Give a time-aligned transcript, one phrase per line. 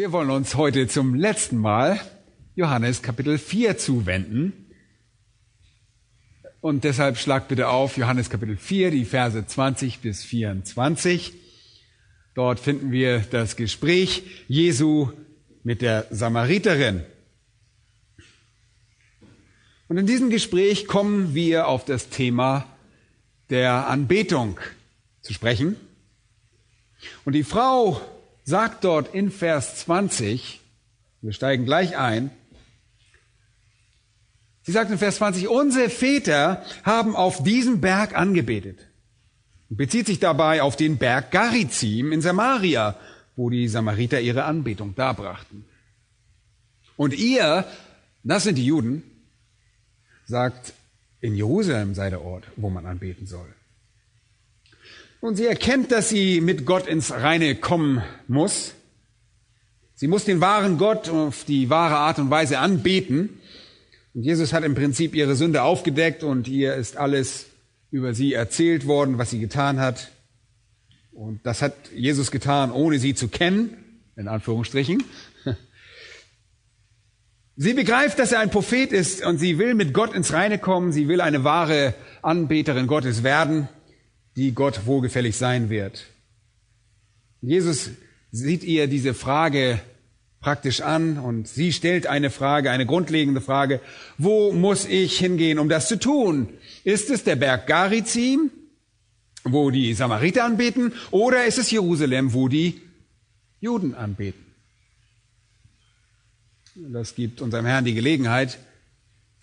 [0.00, 2.00] Wir wollen uns heute zum letzten Mal
[2.54, 4.70] Johannes Kapitel 4 zuwenden.
[6.62, 11.34] Und deshalb schlag bitte auf Johannes Kapitel 4, die Verse 20 bis 24.
[12.34, 15.10] Dort finden wir das Gespräch Jesu
[15.64, 17.02] mit der Samariterin.
[19.88, 22.64] Und in diesem Gespräch kommen wir auf das Thema
[23.50, 24.58] der Anbetung
[25.20, 25.76] zu sprechen.
[27.26, 28.00] Und die Frau
[28.44, 30.60] sagt dort in Vers 20,
[31.22, 32.30] wir steigen gleich ein,
[34.62, 38.78] sie sagt in Vers 20, unsere Väter haben auf diesem Berg angebetet.
[39.68, 42.96] Und bezieht sich dabei auf den Berg Garizim in Samaria,
[43.36, 45.64] wo die Samariter ihre Anbetung darbrachten.
[46.96, 47.64] Und ihr,
[48.24, 49.02] das sind die Juden,
[50.26, 50.74] sagt,
[51.20, 53.54] in Jerusalem sei der Ort, wo man anbeten soll.
[55.20, 58.72] Und sie erkennt, dass sie mit Gott ins Reine kommen muss.
[59.94, 63.38] Sie muss den wahren Gott auf die wahre Art und Weise anbeten.
[64.14, 67.46] Und Jesus hat im Prinzip ihre Sünde aufgedeckt und ihr ist alles
[67.90, 70.10] über sie erzählt worden, was sie getan hat.
[71.12, 73.76] Und das hat Jesus getan, ohne sie zu kennen,
[74.16, 75.02] in Anführungsstrichen.
[77.56, 80.92] Sie begreift, dass er ein Prophet ist und sie will mit Gott ins Reine kommen.
[80.92, 83.68] Sie will eine wahre Anbeterin Gottes werden,
[84.36, 86.06] die Gott wohlgefällig sein wird.
[87.42, 87.90] Jesus
[88.30, 89.80] sieht ihr diese Frage
[90.40, 93.80] praktisch an und sie stellt eine Frage, eine grundlegende Frage.
[94.18, 96.48] Wo muss ich hingehen, um das zu tun?
[96.84, 98.50] Ist es der Berg Garizim?
[99.44, 102.80] wo die Samariter anbeten, oder ist es Jerusalem, wo die
[103.60, 104.44] Juden anbeten?
[106.74, 108.58] Das gibt unserem Herrn die Gelegenheit,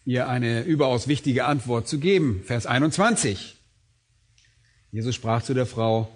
[0.06, 2.42] ihr eine überaus wichtige Antwort zu geben.
[2.46, 3.57] Vers 21.
[4.92, 6.10] Jesus sprach zu der Frau,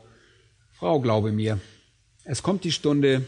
[0.73, 1.59] Frau, glaube mir,
[2.23, 3.25] es kommt die Stunde,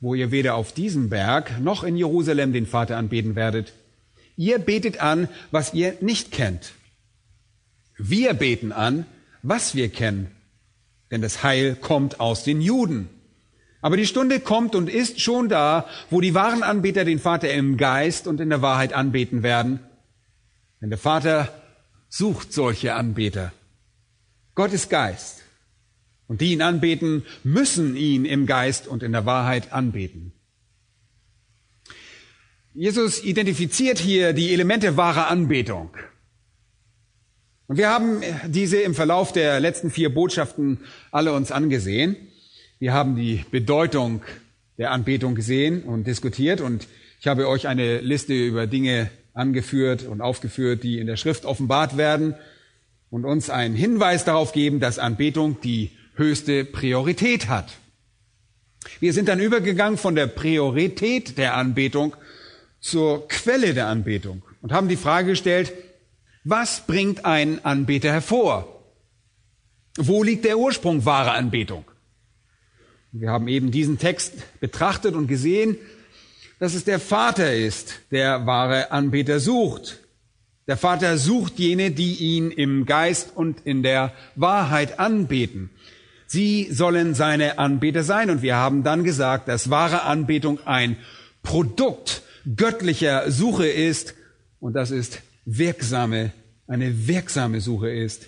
[0.00, 3.72] wo ihr weder auf diesem Berg noch in Jerusalem den Vater anbeten werdet.
[4.36, 6.72] Ihr betet an, was ihr nicht kennt.
[7.98, 9.04] Wir beten an,
[9.42, 10.30] was wir kennen.
[11.10, 13.10] Denn das Heil kommt aus den Juden.
[13.82, 17.76] Aber die Stunde kommt und ist schon da, wo die wahren Anbeter den Vater im
[17.76, 19.80] Geist und in der Wahrheit anbeten werden.
[20.80, 21.48] Denn der Vater
[22.08, 23.52] sucht solche Anbeter.
[24.60, 25.38] Gott ist Geist.
[26.28, 30.32] Und die ihn anbeten, müssen ihn im Geist und in der Wahrheit anbeten.
[32.74, 35.88] Jesus identifiziert hier die Elemente wahrer Anbetung.
[37.68, 42.14] Und wir haben diese im Verlauf der letzten vier Botschaften alle uns angesehen.
[42.80, 44.20] Wir haben die Bedeutung
[44.76, 46.86] der Anbetung gesehen und diskutiert und
[47.18, 51.96] ich habe euch eine Liste über Dinge angeführt und aufgeführt, die in der Schrift offenbart
[51.96, 52.34] werden
[53.10, 57.72] und uns einen Hinweis darauf geben, dass Anbetung die höchste Priorität hat.
[58.98, 62.16] Wir sind dann übergegangen von der Priorität der Anbetung
[62.80, 65.72] zur Quelle der Anbetung und haben die Frage gestellt,
[66.44, 68.82] was bringt ein Anbeter hervor?
[69.98, 71.84] Wo liegt der Ursprung wahrer Anbetung?
[73.12, 75.76] Wir haben eben diesen Text betrachtet und gesehen,
[76.58, 79.99] dass es der Vater ist, der wahre Anbeter sucht.
[80.66, 85.70] Der Vater sucht jene, die ihn im Geist und in der Wahrheit anbeten.
[86.26, 88.30] Sie sollen seine Anbeter sein.
[88.30, 90.96] Und wir haben dann gesagt, dass wahre Anbetung ein
[91.42, 92.22] Produkt
[92.56, 94.14] göttlicher Suche ist.
[94.60, 96.32] Und das ist wirksame,
[96.68, 98.26] eine wirksame Suche ist,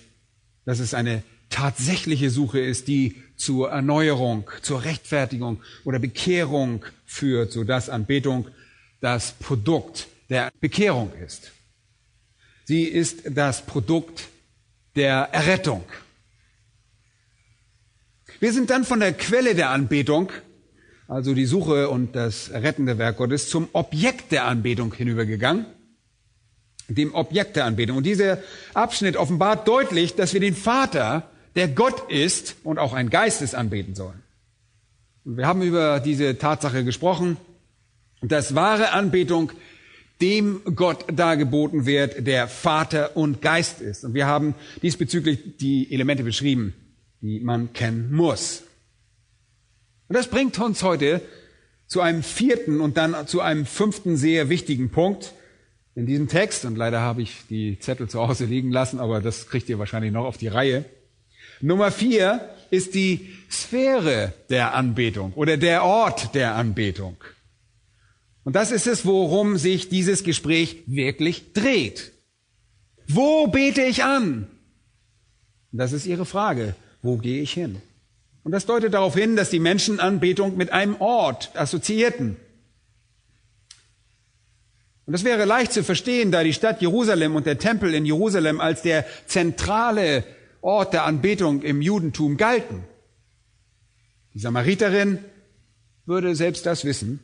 [0.65, 7.89] dass es eine tatsächliche Suche ist, die zur Erneuerung, zur Rechtfertigung oder Bekehrung führt, sodass
[7.89, 8.47] Anbetung
[8.99, 11.51] das Produkt der Bekehrung ist.
[12.65, 14.29] Sie ist das Produkt
[14.95, 15.83] der Errettung.
[18.39, 20.31] Wir sind dann von der Quelle der Anbetung,
[21.07, 25.65] also die Suche und das rettende Werk Gottes, zum Objekt der Anbetung hinübergegangen
[26.87, 27.97] dem Objekt der Anbetung.
[27.97, 28.39] Und dieser
[28.73, 33.55] Abschnitt offenbart deutlich, dass wir den Vater, der Gott ist und auch ein Geist ist,
[33.55, 34.21] anbeten sollen.
[35.25, 37.37] Und wir haben über diese Tatsache gesprochen,
[38.21, 39.51] dass wahre Anbetung
[40.21, 44.03] dem Gott dargeboten wird, der Vater und Geist ist.
[44.03, 46.73] Und wir haben diesbezüglich die Elemente beschrieben,
[47.21, 48.63] die man kennen muss.
[50.07, 51.21] Und das bringt uns heute
[51.87, 55.33] zu einem vierten und dann zu einem fünften sehr wichtigen Punkt
[55.95, 56.65] in diesem Text.
[56.65, 60.11] Und leider habe ich die Zettel zu Hause liegen lassen, aber das kriegt ihr wahrscheinlich
[60.11, 60.85] noch auf die Reihe.
[61.61, 67.17] Nummer vier ist die Sphäre der Anbetung oder der Ort der Anbetung.
[68.43, 72.11] Und das ist es, worum sich dieses Gespräch wirklich dreht.
[73.07, 74.47] Wo bete ich an?
[75.71, 76.75] Das ist Ihre Frage.
[77.01, 77.81] Wo gehe ich hin?
[78.43, 82.35] Und das deutet darauf hin, dass die Menschen Anbetung mit einem Ort assoziierten.
[85.05, 88.61] Und das wäre leicht zu verstehen, da die Stadt Jerusalem und der Tempel in Jerusalem
[88.61, 90.23] als der zentrale
[90.61, 92.83] Ort der Anbetung im Judentum galten.
[94.33, 95.19] Die Samariterin
[96.05, 97.19] würde selbst das wissen.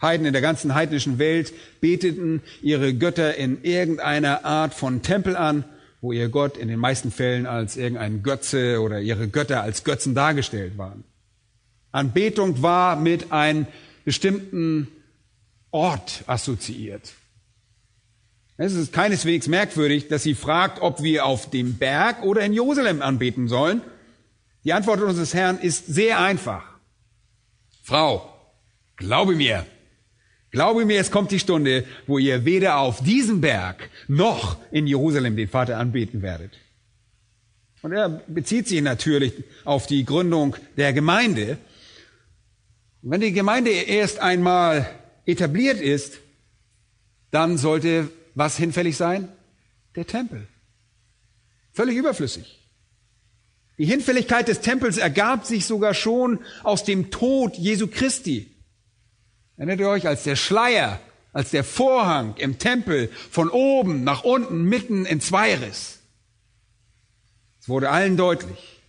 [0.00, 5.64] Heiden in der ganzen heidnischen Welt beteten ihre Götter in irgendeiner Art von Tempel an,
[6.00, 10.14] wo ihr Gott in den meisten Fällen als irgendein Götze oder ihre Götter als Götzen
[10.14, 11.04] dargestellt waren.
[11.90, 13.66] Anbetung war mit einem
[14.04, 14.88] bestimmten
[15.70, 17.12] Ort assoziiert.
[18.56, 23.02] Es ist keineswegs merkwürdig, dass sie fragt, ob wir auf dem Berg oder in Jerusalem
[23.02, 23.82] anbeten sollen.
[24.64, 26.64] Die Antwort unseres Herrn ist sehr einfach.
[27.82, 28.32] Frau,
[28.96, 29.64] glaube mir,
[30.50, 35.36] Glaube mir, es kommt die Stunde, wo ihr weder auf diesem Berg noch in Jerusalem
[35.36, 36.52] den Vater anbeten werdet.
[37.82, 39.32] Und er bezieht sich natürlich
[39.64, 41.58] auf die Gründung der Gemeinde.
[43.02, 44.88] Und wenn die Gemeinde erst einmal
[45.26, 46.18] etabliert ist,
[47.30, 49.28] dann sollte was hinfällig sein?
[49.94, 50.46] Der Tempel.
[51.72, 52.58] Völlig überflüssig.
[53.76, 58.50] Die Hinfälligkeit des Tempels ergab sich sogar schon aus dem Tod Jesu Christi.
[59.58, 61.00] Erinnert ihr euch, als der Schleier,
[61.32, 65.98] als der Vorhang im Tempel von oben nach unten mitten in zwei riss?
[67.60, 68.80] Es wurde allen deutlich.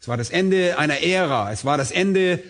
[0.00, 1.50] Es war das Ende einer Ära.
[1.50, 2.42] Es war das Ende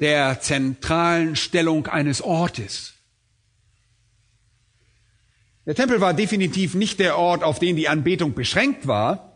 [0.00, 2.94] der zentralen Stellung eines Ortes.
[5.64, 9.27] Der Tempel war definitiv nicht der Ort, auf den die Anbetung beschränkt war.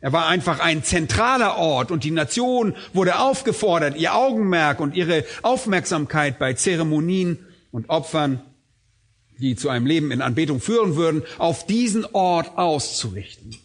[0.00, 5.24] Er war einfach ein zentraler Ort und die Nation wurde aufgefordert, ihr Augenmerk und ihre
[5.42, 7.38] Aufmerksamkeit bei Zeremonien
[7.70, 8.42] und Opfern,
[9.38, 13.56] die zu einem Leben in Anbetung führen würden, auf diesen Ort auszurichten.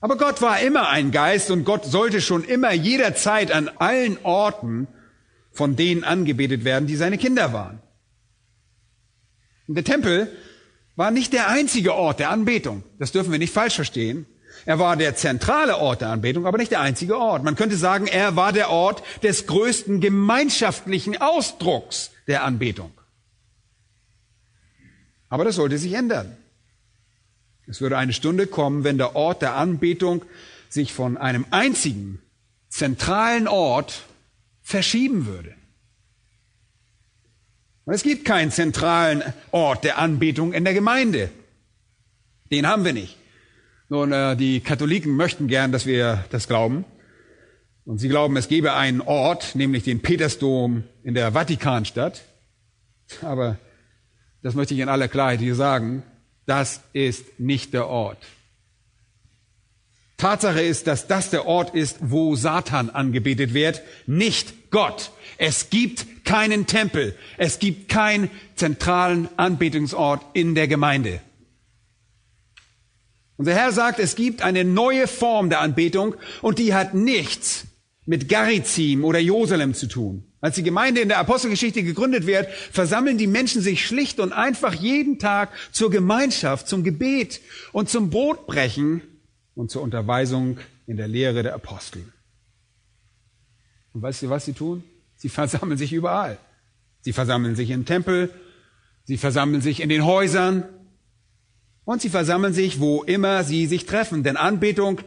[0.00, 4.86] Aber Gott war immer ein Geist und Gott sollte schon immer jederzeit an allen Orten
[5.50, 7.80] von denen angebetet werden, die seine Kinder waren.
[9.66, 10.30] Und der Tempel
[10.96, 12.82] war nicht der einzige Ort der Anbetung.
[12.98, 14.26] Das dürfen wir nicht falsch verstehen.
[14.66, 17.42] Er war der zentrale Ort der Anbetung, aber nicht der einzige Ort.
[17.44, 22.92] Man könnte sagen, er war der Ort des größten gemeinschaftlichen Ausdrucks der Anbetung.
[25.28, 26.36] Aber das sollte sich ändern.
[27.66, 30.24] Es würde eine Stunde kommen, wenn der Ort der Anbetung
[30.68, 32.20] sich von einem einzigen
[32.68, 34.02] zentralen Ort
[34.62, 35.54] verschieben würde.
[37.84, 41.30] Und es gibt keinen zentralen Ort der Anbetung in der Gemeinde.
[42.50, 43.16] Den haben wir nicht.
[43.90, 46.84] Nun, äh, die Katholiken möchten gern, dass wir das glauben.
[47.84, 52.22] Und sie glauben, es gebe einen Ort, nämlich den Petersdom in der Vatikanstadt.
[53.20, 53.58] Aber
[54.42, 56.04] das möchte ich in aller Klarheit hier sagen.
[56.46, 58.18] Das ist nicht der Ort.
[60.18, 65.10] Tatsache ist, dass das der Ort ist, wo Satan angebetet wird, nicht Gott.
[65.36, 67.16] Es gibt keinen Tempel.
[67.38, 71.20] Es gibt keinen zentralen Anbetungsort in der Gemeinde.
[73.40, 77.68] Unser Herr sagt, es gibt eine neue Form der Anbetung und die hat nichts
[78.04, 80.24] mit Garizim oder Jerusalem zu tun.
[80.42, 84.74] Als die Gemeinde in der Apostelgeschichte gegründet wird, versammeln die Menschen sich schlicht und einfach
[84.74, 87.40] jeden Tag zur Gemeinschaft, zum Gebet
[87.72, 89.00] und zum Brotbrechen
[89.54, 92.04] und zur Unterweisung in der Lehre der Apostel.
[93.94, 94.84] Und weißt du, was sie tun?
[95.16, 96.36] Sie versammeln sich überall.
[97.00, 98.28] Sie versammeln sich im Tempel,
[99.04, 100.64] sie versammeln sich in den Häusern,
[101.90, 104.22] und sie versammeln sich, wo immer sie sich treffen.
[104.22, 105.00] Denn Anbetung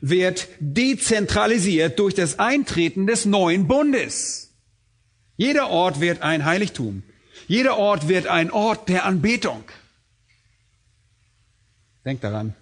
[0.00, 4.50] wird dezentralisiert durch das Eintreten des neuen Bundes.
[5.36, 7.02] Jeder Ort wird ein Heiligtum.
[7.46, 9.64] Jeder Ort wird ein Ort der Anbetung.
[12.06, 12.54] Denkt daran,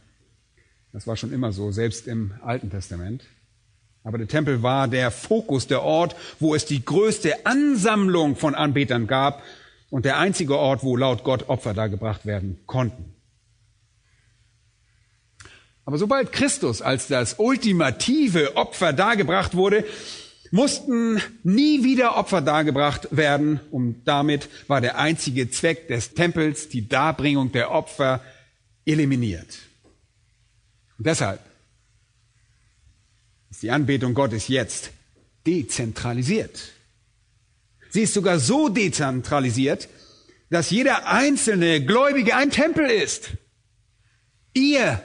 [0.93, 3.23] das war schon immer so, selbst im Alten Testament.
[4.03, 9.07] Aber der Tempel war der Fokus, der Ort, wo es die größte Ansammlung von Anbetern
[9.07, 9.41] gab
[9.89, 13.15] und der einzige Ort, wo laut Gott Opfer dargebracht werden konnten.
[15.89, 19.87] Aber sobald Christus als das ultimative Opfer dargebracht wurde,
[20.51, 26.87] mussten nie wieder Opfer dargebracht werden und damit war der einzige Zweck des Tempels, die
[26.87, 28.23] Darbringung der Opfer,
[28.85, 29.61] eliminiert.
[30.99, 31.41] Und deshalb
[33.51, 34.91] ist die Anbetung Gottes jetzt
[35.47, 36.65] dezentralisiert.
[37.89, 39.89] Sie ist sogar so dezentralisiert,
[40.51, 43.31] dass jeder einzelne Gläubige ein Tempel ist.
[44.53, 45.03] Ihr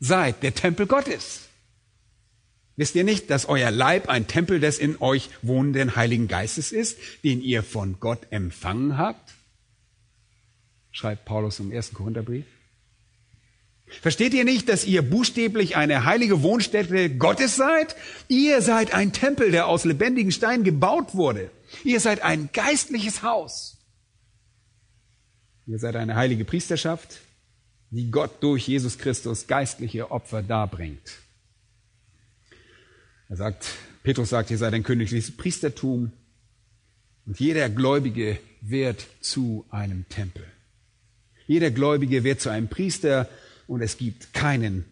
[0.00, 1.42] seid der Tempel Gottes.
[2.76, 6.98] Wisst ihr nicht, dass euer Leib ein Tempel des in euch wohnenden Heiligen Geistes ist,
[7.22, 9.34] den ihr von Gott empfangen habt?
[10.90, 12.46] Schreibt Paulus im ersten Korintherbrief.
[14.00, 17.96] Versteht ihr nicht, dass ihr buchstäblich eine heilige Wohnstätte Gottes seid?
[18.28, 21.50] Ihr seid ein Tempel, der aus lebendigen Steinen gebaut wurde.
[21.84, 23.76] Ihr seid ein geistliches Haus.
[25.66, 27.20] Ihr seid eine heilige Priesterschaft,
[27.90, 31.18] die Gott durch Jesus Christus geistliche Opfer darbringt.
[33.28, 33.66] Er sagt,
[34.02, 36.12] Petrus sagt, ihr seid ein königliches Priestertum
[37.26, 40.44] und jeder Gläubige wird zu einem Tempel.
[41.46, 43.28] Jeder Gläubige wird zu einem Priester
[43.66, 44.84] und es gibt keinen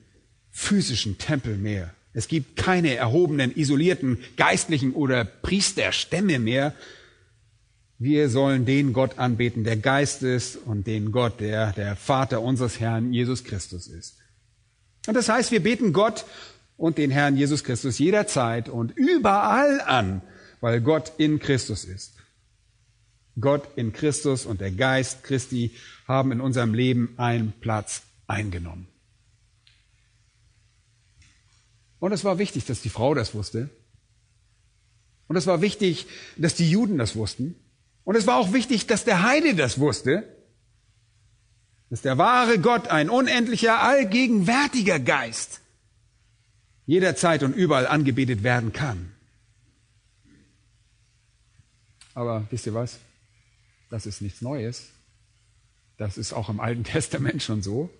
[0.50, 1.94] physischen Tempel mehr.
[2.14, 6.74] Es gibt keine erhobenen, isolierten geistlichen oder Priesterstämme mehr.
[7.98, 12.78] Wir sollen den Gott anbeten, der Geist ist und den Gott, der der Vater unseres
[12.78, 14.18] Herrn Jesus Christus ist.
[15.08, 16.24] Und das heißt, wir beten Gott
[16.76, 20.22] und den Herrn Jesus Christus jederzeit und überall an,
[20.60, 22.14] weil Gott in Christus ist.
[23.40, 25.72] Gott in Christus und der Geist Christi
[26.06, 28.86] haben in unserem Leben einen Platz eingenommen.
[31.98, 33.70] Und es war wichtig, dass die Frau das wusste.
[35.26, 37.56] Und es war wichtig, dass die Juden das wussten.
[38.08, 40.24] Und es war auch wichtig, dass der Heide das wusste.
[41.90, 45.60] Dass der wahre Gott ein unendlicher, allgegenwärtiger Geist
[46.86, 49.12] jederzeit und überall angebetet werden kann.
[52.14, 52.98] Aber wisst ihr was?
[53.90, 54.88] Das ist nichts Neues.
[55.98, 57.90] Das ist auch im Alten Testament schon so.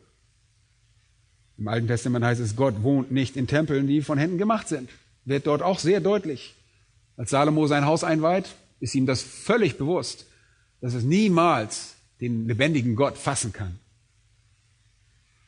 [1.58, 4.88] Im Alten Testament heißt es, Gott wohnt nicht in Tempeln, die von Händen gemacht sind.
[5.26, 6.54] Wird dort auch sehr deutlich.
[7.18, 10.26] Als Salomo sein Haus einweiht, ist ihm das völlig bewusst,
[10.80, 13.78] dass es niemals den lebendigen Gott fassen kann.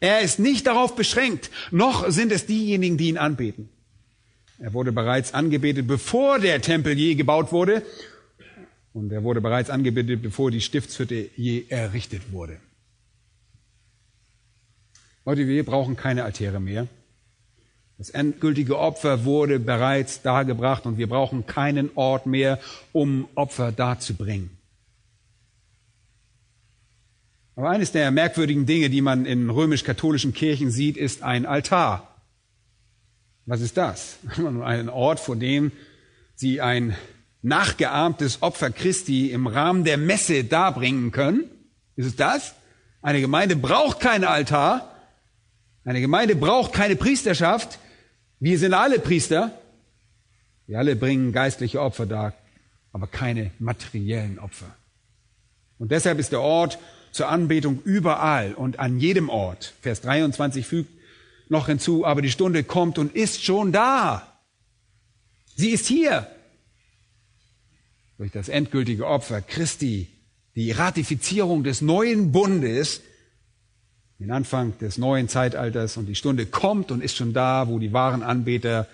[0.01, 3.69] Er ist nicht darauf beschränkt, noch sind es diejenigen, die ihn anbeten.
[4.59, 7.83] Er wurde bereits angebetet, bevor der Tempel je gebaut wurde.
[8.93, 12.59] Und er wurde bereits angebetet, bevor die Stiftshütte je errichtet wurde.
[15.25, 16.89] Leute, wir brauchen keine Altäre mehr.
[18.01, 22.59] Das endgültige Opfer wurde bereits dargebracht und wir brauchen keinen Ort mehr,
[22.93, 24.57] um Opfer darzubringen.
[27.57, 32.17] Aber eines der merkwürdigen Dinge, die man in römisch-katholischen Kirchen sieht, ist ein Altar.
[33.45, 34.17] Was ist das?
[34.65, 35.71] Ein Ort, vor dem
[36.35, 36.97] sie ein
[37.43, 41.45] nachgeahmtes Opfer Christi im Rahmen der Messe darbringen können.
[41.97, 42.55] Ist es das?
[43.03, 44.91] Eine Gemeinde braucht keinen Altar,
[45.85, 47.79] eine Gemeinde braucht keine Priesterschaft.
[48.41, 49.53] Wir sind alle Priester.
[50.67, 52.33] Wir alle bringen geistliche Opfer dar,
[52.93, 54.75] aber keine materiellen Opfer.
[55.79, 56.79] Und deshalb ist der Ort
[57.13, 59.75] zur Anbetung überall und an jedem Ort.
[59.83, 60.91] Vers 23 fügt
[61.51, 64.27] noch hinzu, aber die Stunde kommt und ist schon da.
[65.57, 66.27] Sie ist hier.
[68.17, 70.09] Durch das endgültige Opfer Christi,
[70.55, 73.03] die Ratifizierung des neuen Bundes,
[74.21, 77.93] den Anfang des neuen Zeitalters und die Stunde kommt und ist schon da, wo die
[77.93, 78.87] wahren Anbeter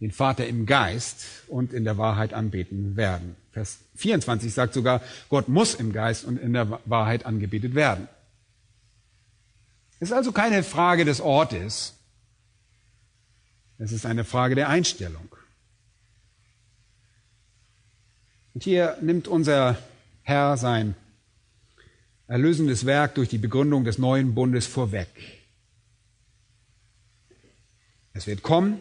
[0.00, 3.36] den Vater im Geist und in der Wahrheit anbeten werden.
[3.52, 8.08] Vers 24 sagt sogar, Gott muss im Geist und in der Wahrheit angebetet werden.
[10.00, 11.94] Es ist also keine Frage des Ortes,
[13.78, 15.36] es ist eine Frage der Einstellung.
[18.54, 19.78] Und hier nimmt unser
[20.22, 20.96] Herr sein
[22.26, 25.08] erlösendes Werk durch die Begründung des neuen Bundes vorweg.
[28.12, 28.80] Es wird kommen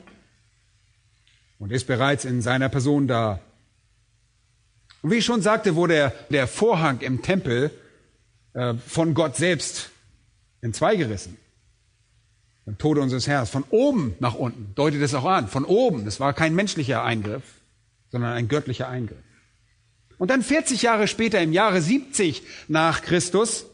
[1.59, 3.39] und ist bereits in seiner Person da.
[5.01, 7.71] Und wie ich schon sagte, wurde der, Vorhang im Tempel
[8.53, 9.89] äh, von Gott selbst
[10.61, 11.37] in zwei gerissen.
[12.65, 13.45] Beim Tode unseres Herrn.
[13.45, 15.47] Von oben nach unten deutet es auch an.
[15.47, 16.05] Von oben.
[16.05, 17.43] Das war kein menschlicher Eingriff,
[18.09, 19.17] sondern ein göttlicher Eingriff.
[20.17, 23.65] Und dann 40 Jahre später, im Jahre 70 nach Christus,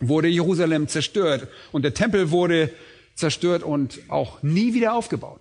[0.00, 2.72] wurde Jerusalem zerstört und der Tempel wurde
[3.14, 5.40] zerstört und auch nie wieder aufgebaut.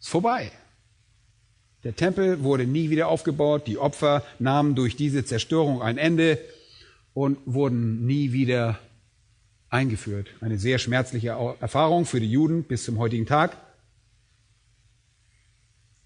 [0.00, 0.50] Ist vorbei.
[1.82, 3.66] Der Tempel wurde nie wieder aufgebaut.
[3.66, 6.38] Die Opfer nahmen durch diese Zerstörung ein Ende
[7.12, 8.78] und wurden nie wieder
[9.68, 10.28] eingeführt.
[10.40, 13.56] Eine sehr schmerzliche Erfahrung für die Juden bis zum heutigen Tag.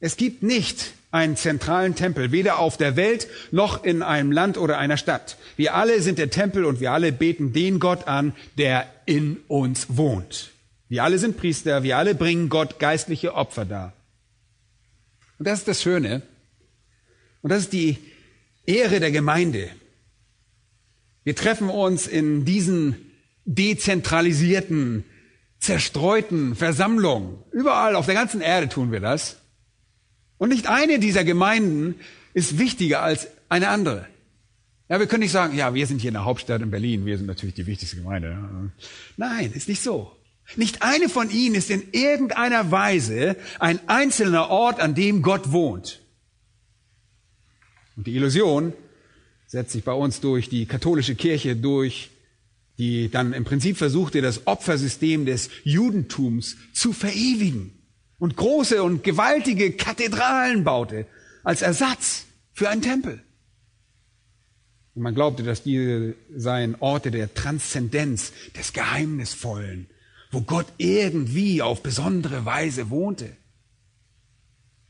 [0.01, 4.79] Es gibt nicht einen zentralen Tempel, weder auf der Welt noch in einem Land oder
[4.79, 5.39] einer Stadt.
[5.57, 9.87] Wir alle sind der Tempel und wir alle beten den Gott an, der in uns
[9.97, 10.51] wohnt.
[10.89, 13.93] Wir alle sind Priester, wir alle bringen Gott geistliche Opfer dar.
[15.39, 16.23] Und das ist das Schöne.
[17.43, 17.99] Und das ist die
[18.67, 19.71] Ehre der Gemeinde.
[21.25, 23.13] Wir treffen uns in diesen
[23.45, 25.05] dezentralisierten,
[25.59, 27.39] zerstreuten Versammlungen.
[27.51, 29.37] Überall auf der ganzen Erde tun wir das.
[30.39, 31.97] Und nicht eine dieser Gemeinden
[32.33, 34.07] ist wichtiger als eine andere.
[34.89, 37.19] Ja, wir können nicht sagen, ja, wir sind hier in der Hauptstadt in Berlin, wir
[37.19, 38.73] sind natürlich die wichtigste Gemeinde.
[39.17, 40.13] Nein, ist nicht so.
[40.57, 46.01] Nicht eine von ihnen ist in irgendeiner Weise ein einzelner Ort, an dem Gott wohnt.
[47.97, 48.73] Und die Illusion
[49.47, 52.11] setzt sich bei uns durch die katholische Kirche durch,
[52.79, 57.78] die dann im Prinzip versuchte, das Opfersystem des Judentums zu verewigen
[58.19, 61.07] und große und gewaltige Kathedralen baute
[61.45, 63.23] als Ersatz für einen Tempel.
[64.95, 69.89] Und man glaubte, dass diese seien Orte der Transzendenz, des Geheimnisvollen,
[70.33, 73.37] wo Gott irgendwie auf besondere Weise wohnte.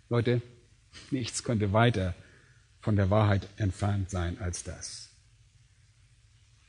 [0.09, 0.41] Leute,
[1.11, 2.15] nichts könnte weiter
[2.81, 5.11] von der Wahrheit entfernt sein als das.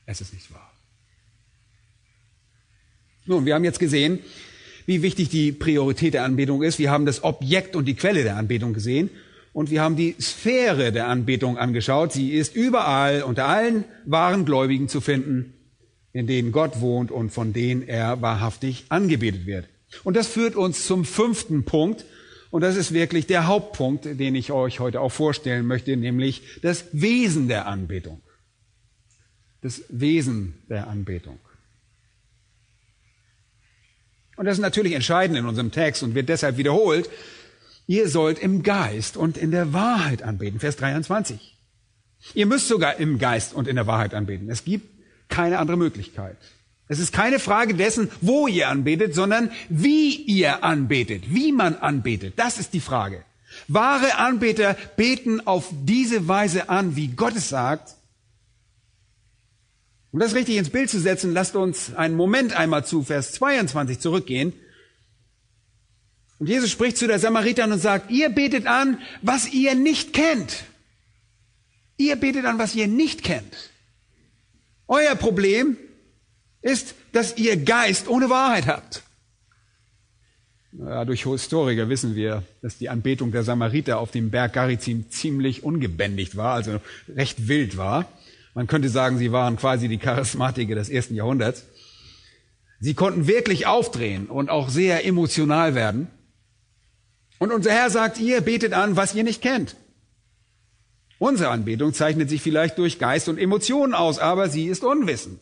[0.05, 0.73] Es ist nicht wahr.
[3.25, 4.19] Nun, wir haben jetzt gesehen,
[4.89, 6.79] wie wichtig die Priorität der Anbetung ist.
[6.79, 9.11] Wir haben das Objekt und die Quelle der Anbetung gesehen.
[9.53, 12.11] Und wir haben die Sphäre der Anbetung angeschaut.
[12.11, 15.53] Sie ist überall unter allen wahren Gläubigen zu finden,
[16.11, 19.67] in denen Gott wohnt und von denen er wahrhaftig angebetet wird.
[20.03, 22.05] Und das führt uns zum fünften Punkt.
[22.49, 26.85] Und das ist wirklich der Hauptpunkt, den ich euch heute auch vorstellen möchte, nämlich das
[26.93, 28.23] Wesen der Anbetung.
[29.61, 31.37] Das Wesen der Anbetung.
[34.39, 37.09] Und das ist natürlich entscheidend in unserem Text und wird deshalb wiederholt.
[37.87, 40.61] Ihr sollt im Geist und in der Wahrheit anbeten.
[40.61, 41.57] Vers 23.
[42.35, 44.49] Ihr müsst sogar im Geist und in der Wahrheit anbeten.
[44.49, 44.87] Es gibt
[45.27, 46.37] keine andere Möglichkeit.
[46.87, 52.35] Es ist keine Frage dessen, wo ihr anbetet, sondern wie ihr anbetet, wie man anbetet.
[52.37, 53.25] Das ist die Frage.
[53.67, 57.95] Wahre Anbeter beten auf diese Weise an, wie Gott es sagt,
[60.11, 63.99] um das richtig ins Bild zu setzen, lasst uns einen Moment einmal zu Vers 22
[63.99, 64.53] zurückgehen.
[66.39, 70.63] Und Jesus spricht zu der Samariterin und sagt, ihr betet an, was ihr nicht kennt.
[71.97, 73.69] Ihr betet an, was ihr nicht kennt.
[74.87, 75.77] Euer Problem
[76.61, 79.03] ist, dass ihr Geist ohne Wahrheit habt.
[80.71, 85.63] Ja, durch Historiker wissen wir, dass die Anbetung der Samariter auf dem Berg Garizim ziemlich
[85.63, 88.07] ungebändigt war, also recht wild war.
[88.53, 91.65] Man könnte sagen, sie waren quasi die Charismatiker des ersten Jahrhunderts.
[92.79, 96.07] Sie konnten wirklich aufdrehen und auch sehr emotional werden.
[97.37, 99.75] Und unser Herr sagt, ihr betet an, was ihr nicht kennt.
[101.19, 105.41] Unsere Anbetung zeichnet sich vielleicht durch Geist und Emotionen aus, aber sie ist unwissend.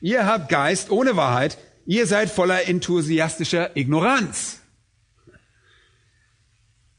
[0.00, 4.60] Ihr habt Geist ohne Wahrheit, ihr seid voller enthusiastischer Ignoranz.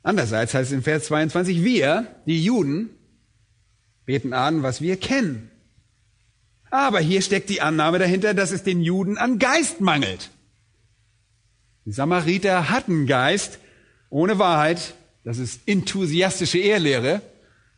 [0.01, 2.89] Andererseits heißt es in Vers 22, wir, die Juden,
[4.05, 5.51] beten an, was wir kennen.
[6.71, 10.29] Aber hier steckt die Annahme dahinter, dass es den Juden an Geist mangelt.
[11.85, 13.59] Die Samariter hatten Geist
[14.09, 14.95] ohne Wahrheit.
[15.23, 17.21] Das ist enthusiastische Ehrlehre.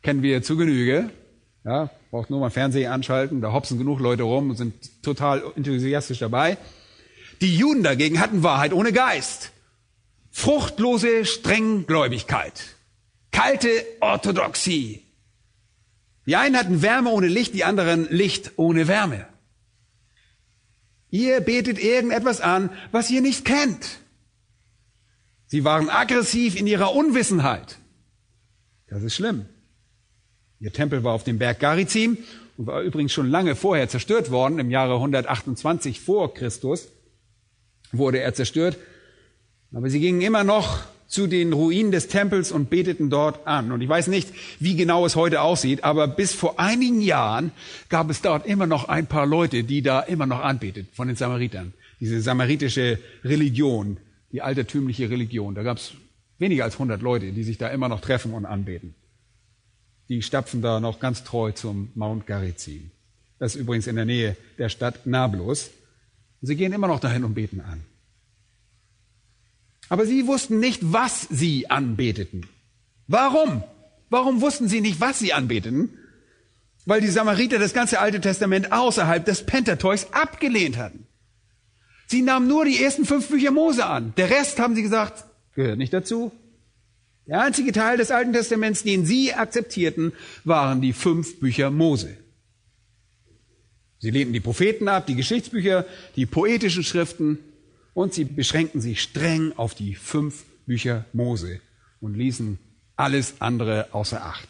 [0.02, 1.10] Kennen wir zu Genüge.
[1.64, 3.40] Ja, braucht nur mal Fernseher anschalten.
[3.40, 6.56] Da hopsen genug Leute rum und sind total enthusiastisch dabei.
[7.40, 9.52] Die Juden dagegen hatten Wahrheit ohne Geist.
[10.30, 12.76] Fruchtlose Strenggläubigkeit.
[13.30, 13.68] Kalte
[14.00, 15.02] Orthodoxie.
[16.28, 19.26] Die einen hatten Wärme ohne Licht, die anderen Licht ohne Wärme.
[21.08, 24.00] Ihr betet irgendetwas an, was ihr nicht kennt.
[25.46, 27.78] Sie waren aggressiv in ihrer Unwissenheit.
[28.88, 29.46] Das ist schlimm.
[30.60, 32.18] Ihr Tempel war auf dem Berg Garizim
[32.58, 34.58] und war übrigens schon lange vorher zerstört worden.
[34.58, 36.88] Im Jahre 128 vor Christus
[37.90, 38.76] wurde er zerstört.
[39.72, 43.72] Aber sie gingen immer noch zu den Ruinen des Tempels und beteten dort an.
[43.72, 44.28] Und ich weiß nicht,
[44.60, 47.50] wie genau es heute aussieht, aber bis vor einigen Jahren
[47.88, 51.16] gab es dort immer noch ein paar Leute, die da immer noch anbetet von den
[51.16, 51.72] Samaritern.
[51.98, 53.96] Diese samaritische Religion,
[54.30, 55.54] die altertümliche Religion.
[55.54, 55.94] Da gab es
[56.38, 58.94] weniger als 100 Leute, die sich da immer noch treffen und anbeten.
[60.10, 62.90] Die stapfen da noch ganz treu zum Mount Garizim.
[63.38, 65.70] Das ist übrigens in der Nähe der Stadt Nablus.
[66.42, 67.80] Sie gehen immer noch dahin und beten an.
[69.88, 72.46] Aber sie wussten nicht, was sie anbeteten.
[73.06, 73.62] Warum?
[74.10, 75.90] Warum wussten sie nicht, was sie anbeteten?
[76.84, 81.06] Weil die Samariter das ganze Alte Testament außerhalb des Pentateuchs abgelehnt hatten.
[82.06, 84.14] Sie nahmen nur die ersten fünf Bücher Mose an.
[84.16, 85.24] Der Rest, haben sie gesagt,
[85.54, 86.32] gehört nicht dazu.
[87.26, 90.12] Der einzige Teil des Alten Testaments, den sie akzeptierten,
[90.44, 92.16] waren die fünf Bücher Mose.
[93.98, 95.84] Sie lehnten die Propheten ab, die Geschichtsbücher,
[96.16, 97.38] die poetischen Schriften
[97.94, 101.60] und sie beschränkten sich streng auf die fünf Bücher Mose
[102.00, 102.58] und ließen
[102.96, 104.48] alles andere außer Acht.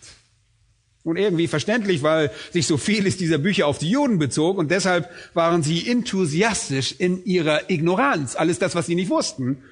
[1.05, 5.09] Nun irgendwie verständlich, weil sich so vieles dieser Bücher auf die Juden bezog und deshalb
[5.33, 9.63] waren sie enthusiastisch in ihrer Ignoranz, alles das, was sie nicht wussten,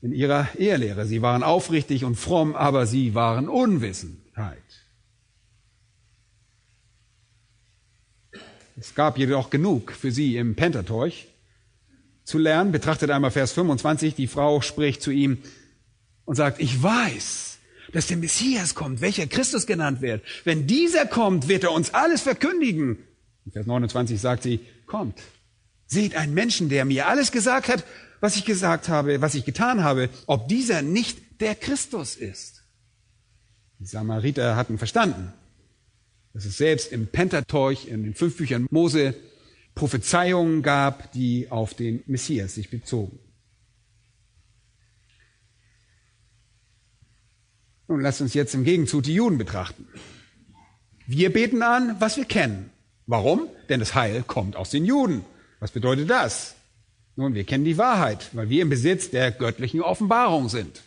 [0.00, 1.06] in ihrer Ehelehre.
[1.06, 4.58] Sie waren aufrichtig und fromm, aber sie waren Unwissenheit.
[8.80, 11.26] Es gab jedoch genug für sie im Pentateuch
[12.28, 12.72] zu lernen.
[12.72, 14.14] Betrachtet einmal Vers 25.
[14.14, 15.38] Die Frau spricht zu ihm
[16.24, 17.58] und sagt, ich weiß,
[17.92, 20.22] dass der Messias kommt, welcher Christus genannt wird.
[20.44, 22.98] Wenn dieser kommt, wird er uns alles verkündigen.
[23.46, 25.18] In Vers 29 sagt sie, kommt,
[25.86, 27.82] seht einen Menschen, der mir alles gesagt hat,
[28.20, 32.62] was ich gesagt habe, was ich getan habe, ob dieser nicht der Christus ist.
[33.78, 35.32] Die Samariter hatten verstanden,
[36.34, 39.14] dass es selbst im Pentateuch, in den fünf Büchern Mose,
[39.78, 43.20] Prophezeiungen gab, die auf den Messias sich bezogen.
[47.86, 49.86] Nun lasst uns jetzt im Gegenzug die Juden betrachten.
[51.06, 52.70] Wir beten an, was wir kennen.
[53.06, 53.48] Warum?
[53.68, 55.24] Denn das Heil kommt aus den Juden.
[55.60, 56.56] Was bedeutet das?
[57.14, 60.82] Nun, wir kennen die Wahrheit, weil wir im Besitz der göttlichen Offenbarung sind.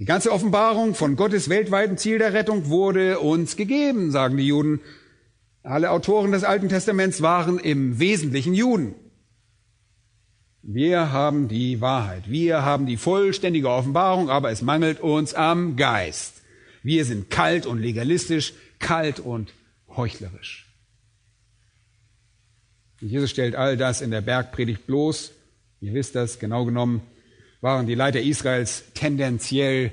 [0.00, 4.80] Die ganze Offenbarung von Gottes weltweiten Ziel der Rettung wurde uns gegeben, sagen die Juden.
[5.64, 8.94] Alle Autoren des Alten Testaments waren im Wesentlichen Juden.
[10.62, 12.30] Wir haben die Wahrheit.
[12.30, 16.42] Wir haben die vollständige Offenbarung, aber es mangelt uns am Geist.
[16.82, 19.54] Wir sind kalt und legalistisch, kalt und
[19.88, 20.66] heuchlerisch.
[23.00, 25.32] Jesus stellt all das in der Bergpredigt bloß.
[25.80, 27.00] Ihr wisst das, genau genommen
[27.62, 29.92] waren die Leiter Israels tendenziell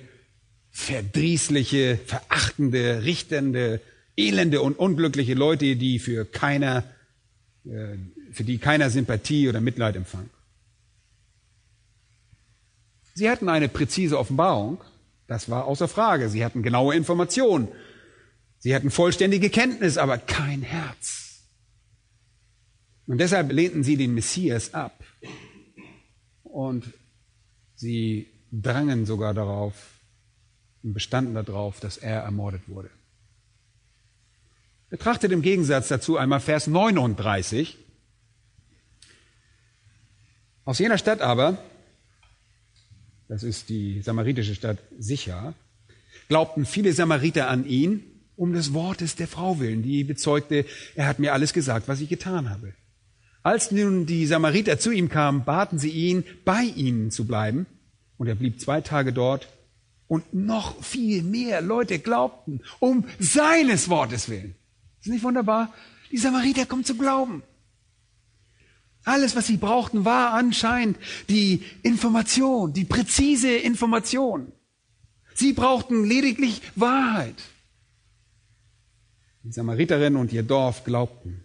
[0.69, 3.79] verdrießliche, verachtende, richtende,
[4.17, 6.83] elende und unglückliche Leute, die für keiner,
[7.65, 7.97] äh,
[8.31, 10.29] für die keiner Sympathie oder Mitleid empfang.
[13.13, 14.81] Sie hatten eine präzise Offenbarung,
[15.27, 16.29] das war außer Frage.
[16.29, 17.67] Sie hatten genaue Informationen.
[18.59, 21.43] Sie hatten vollständige Kenntnis, aber kein Herz.
[23.07, 25.03] Und deshalb lehnten sie den Messias ab.
[26.43, 26.85] Und
[27.81, 29.73] Sie drangen sogar darauf
[30.83, 32.91] und bestanden darauf, dass er ermordet wurde.
[34.91, 37.77] Betrachtet im Gegensatz dazu einmal Vers 39.
[40.65, 41.57] Aus jener Stadt aber,
[43.29, 45.53] das ist die samaritische Stadt Sicher,
[46.27, 48.03] glaubten viele Samariter an ihn,
[48.35, 52.09] um des Wortes der Frau willen, die bezeugte, er hat mir alles gesagt, was ich
[52.09, 52.73] getan habe.
[53.43, 57.65] Als nun die Samariter zu ihm kamen, baten sie ihn, bei ihnen zu bleiben.
[58.17, 59.47] Und er blieb zwei Tage dort.
[60.07, 64.55] Und noch viel mehr Leute glaubten, um seines Wortes willen.
[65.01, 65.73] Ist nicht wunderbar?
[66.11, 67.43] Die Samariter kommen zum Glauben.
[69.03, 74.51] Alles, was sie brauchten, war anscheinend die Information, die präzise Information.
[75.33, 77.35] Sie brauchten lediglich Wahrheit.
[79.43, 81.43] Die Samariterin und ihr Dorf glaubten.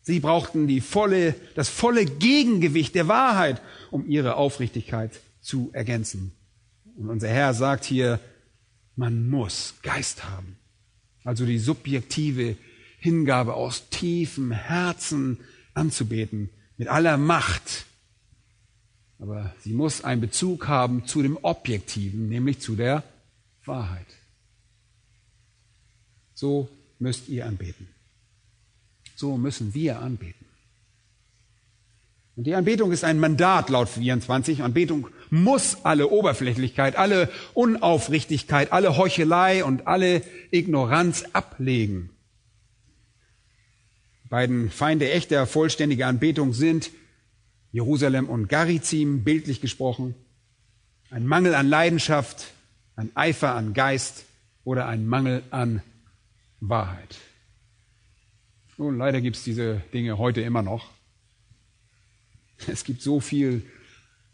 [0.00, 6.32] Sie brauchten die volle, das volle Gegengewicht der Wahrheit, um ihre Aufrichtigkeit zu ergänzen.
[6.96, 8.20] Und unser Herr sagt hier,
[8.94, 10.57] man muss Geist haben.
[11.28, 12.56] Also die subjektive
[13.00, 15.36] Hingabe aus tiefem Herzen
[15.74, 17.84] anzubeten, mit aller Macht.
[19.18, 23.02] Aber sie muss einen Bezug haben zu dem Objektiven, nämlich zu der
[23.66, 24.06] Wahrheit.
[26.32, 27.88] So müsst ihr anbeten.
[29.14, 30.37] So müssen wir anbeten.
[32.38, 34.62] Und die Anbetung ist ein Mandat laut 24.
[34.62, 40.22] Anbetung muss alle Oberflächlichkeit, alle Unaufrichtigkeit, alle Heuchelei und alle
[40.52, 42.10] Ignoranz ablegen.
[44.22, 46.92] Die beiden Feinde echter vollständiger Anbetung sind
[47.72, 50.14] Jerusalem und Garizim, bildlich gesprochen.
[51.10, 52.52] Ein Mangel an Leidenschaft,
[52.94, 54.26] ein Eifer an Geist
[54.62, 55.82] oder ein Mangel an
[56.60, 57.16] Wahrheit.
[58.76, 60.97] Nun, leider gibt es diese Dinge heute immer noch.
[62.66, 63.62] Es gibt so viel,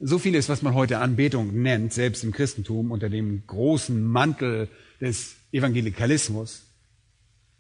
[0.01, 4.69] so vieles, was man heute Anbetung nennt, selbst im Christentum, unter dem großen Mantel
[5.01, 6.63] des Evangelikalismus.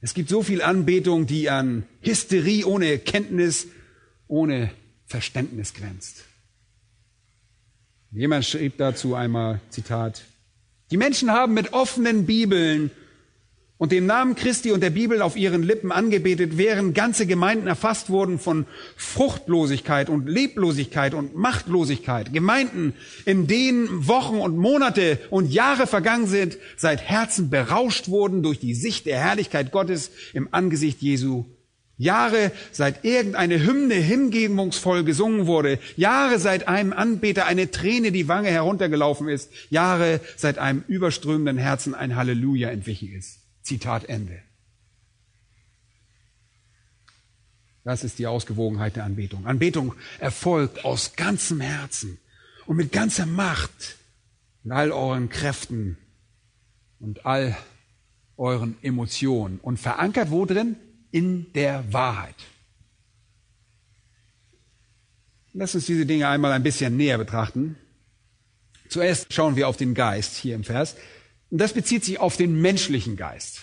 [0.01, 3.69] Es gibt so viel Anbetung, die an Hysterie ohne Kenntnis,
[4.27, 4.71] ohne
[5.07, 6.25] Verständnis grenzt.
[8.11, 10.25] Jemand schrieb dazu einmal, Zitat,
[10.91, 12.91] die Menschen haben mit offenen Bibeln
[13.77, 18.09] und dem Namen Christi und der Bibel auf ihren Lippen angebetet, während ganze Gemeinden erfasst
[18.09, 22.33] wurden von Fruchtlosigkeit und Leblosigkeit und Machtlosigkeit.
[22.33, 28.61] Gemeinden, in denen Wochen und Monate und Jahre vergangen sind, seit Herzen berauscht wurden durch
[28.61, 31.45] die Sicht der Herrlichkeit Gottes im Angesicht Jesu.
[31.97, 35.79] Jahre seit irgendeine Hymne hingebungsvoll gesungen wurde.
[35.97, 39.53] Jahre seit einem Anbeter eine Träne die Wange heruntergelaufen ist.
[39.71, 43.44] Jahre seit einem überströmenden Herzen ein Halleluja entwichen ist.
[43.65, 44.41] Zitat Ende.
[47.83, 49.47] Das ist die Ausgewogenheit der Anbetung.
[49.47, 52.19] Anbetung erfolgt aus ganzem Herzen
[52.67, 53.97] und mit ganzer Macht
[54.63, 55.99] und all euren Kräften
[56.99, 57.57] und all
[58.37, 60.77] euren Emotionen und verankert wo drin?
[61.11, 62.35] In der Wahrheit.
[65.53, 67.77] Lass uns diese Dinge einmal ein bisschen näher betrachten.
[68.89, 70.97] Zuerst schauen wir auf den Geist hier im Vers.
[71.55, 73.61] Und das bezieht sich auf den menschlichen Geist.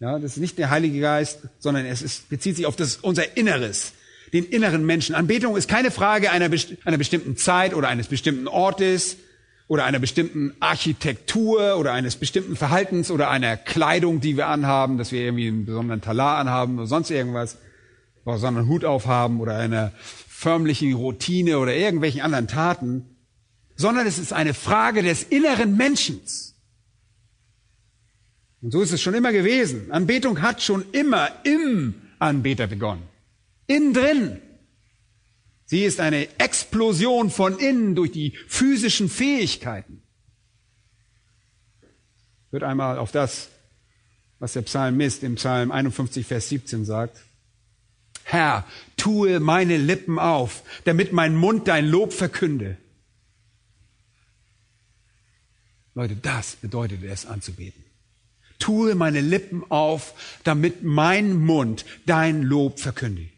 [0.00, 3.36] Ja, das ist nicht der Heilige Geist, sondern es ist, bezieht sich auf das, unser
[3.36, 3.92] Inneres,
[4.32, 5.14] den inneren Menschen.
[5.14, 6.50] Anbetung ist keine Frage einer,
[6.84, 9.18] einer bestimmten Zeit oder eines bestimmten Ortes
[9.68, 15.12] oder einer bestimmten Architektur oder eines bestimmten Verhaltens oder einer Kleidung, die wir anhaben, dass
[15.12, 17.56] wir irgendwie einen besonderen Talar anhaben oder sonst irgendwas,
[18.24, 19.92] sondern einen Hut aufhaben oder einer
[20.26, 23.14] förmlichen Routine oder irgendwelchen anderen Taten,
[23.76, 26.53] sondern es ist eine Frage des inneren Menschens.
[28.64, 29.92] Und so ist es schon immer gewesen.
[29.92, 33.02] Anbetung hat schon immer im Anbeter begonnen.
[33.66, 34.40] Innen drin.
[35.66, 40.02] Sie ist eine Explosion von innen durch die physischen Fähigkeiten.
[42.52, 43.50] Hört einmal auf das,
[44.38, 47.20] was der Psalmist im Psalm 51, Vers 17 sagt.
[48.22, 52.78] Herr, tue meine Lippen auf, damit mein Mund dein Lob verkünde.
[55.94, 57.83] Leute, das bedeutet es anzubeten
[58.58, 60.14] tue meine Lippen auf,
[60.44, 63.34] damit mein Mund dein Lob verkündigt.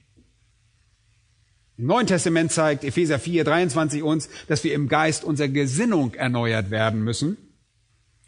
[1.79, 6.71] Im Neuen Testament zeigt Epheser 4, 23 uns, dass wir im Geist unserer Gesinnung erneuert
[6.71, 7.37] werden müssen,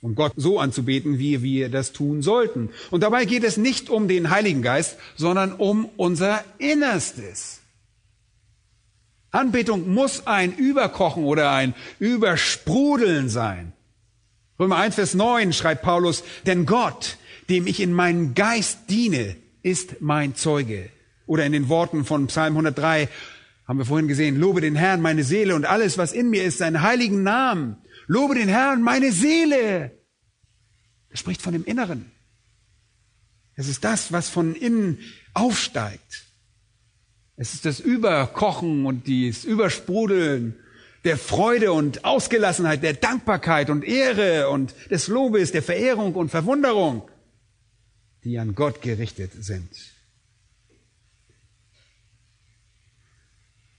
[0.02, 2.68] um Gott so anzubeten, wie wir das tun sollten.
[2.90, 7.60] Und dabei geht es nicht um den Heiligen Geist, sondern um unser Innerstes.
[9.30, 13.72] Anbetung muss ein Überkochen oder ein Übersprudeln sein.
[14.58, 17.16] Römer 1, Vers 9 schreibt Paulus, denn Gott,
[17.48, 20.90] dem ich in meinen Geist diene, ist mein Zeuge.
[21.26, 23.08] Oder in den Worten von Psalm 103
[23.66, 26.58] haben wir vorhin gesehen, lobe den Herrn, meine Seele und alles, was in mir ist,
[26.58, 27.76] seinen heiligen Namen.
[28.06, 29.92] Lobe den Herrn, meine Seele.
[31.10, 32.10] Er spricht von dem Inneren.
[33.54, 34.98] Es ist das, was von innen
[35.34, 36.24] aufsteigt.
[37.36, 40.56] Es ist das Überkochen und das Übersprudeln
[41.08, 47.08] der Freude und Ausgelassenheit, der Dankbarkeit und Ehre und des Lobes, der Verehrung und Verwunderung,
[48.24, 49.70] die an Gott gerichtet sind.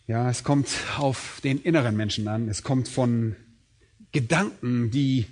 [0.07, 2.49] Ja, es kommt auf den inneren Menschen an.
[2.49, 3.35] Es kommt von
[4.11, 5.27] Gedanken, die,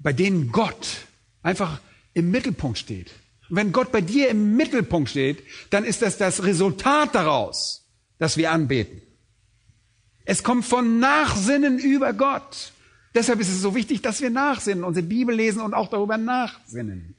[0.00, 1.06] bei denen Gott
[1.44, 1.80] einfach
[2.12, 3.12] im Mittelpunkt steht.
[3.48, 7.86] Und wenn Gott bei dir im Mittelpunkt steht, dann ist das das Resultat daraus,
[8.18, 9.00] dass wir anbeten.
[10.24, 12.72] Es kommt von Nachsinnen über Gott.
[13.14, 17.14] Deshalb ist es so wichtig, dass wir nachsinnen, unsere Bibel lesen und auch darüber nachsinnen.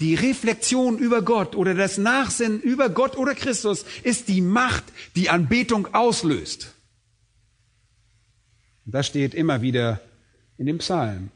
[0.00, 5.30] Die Reflexion über Gott oder das Nachsinnen über Gott oder Christus ist die Macht, die
[5.30, 6.74] Anbetung auslöst.
[8.84, 10.00] das steht immer wieder
[10.58, 11.30] in dem Psalm.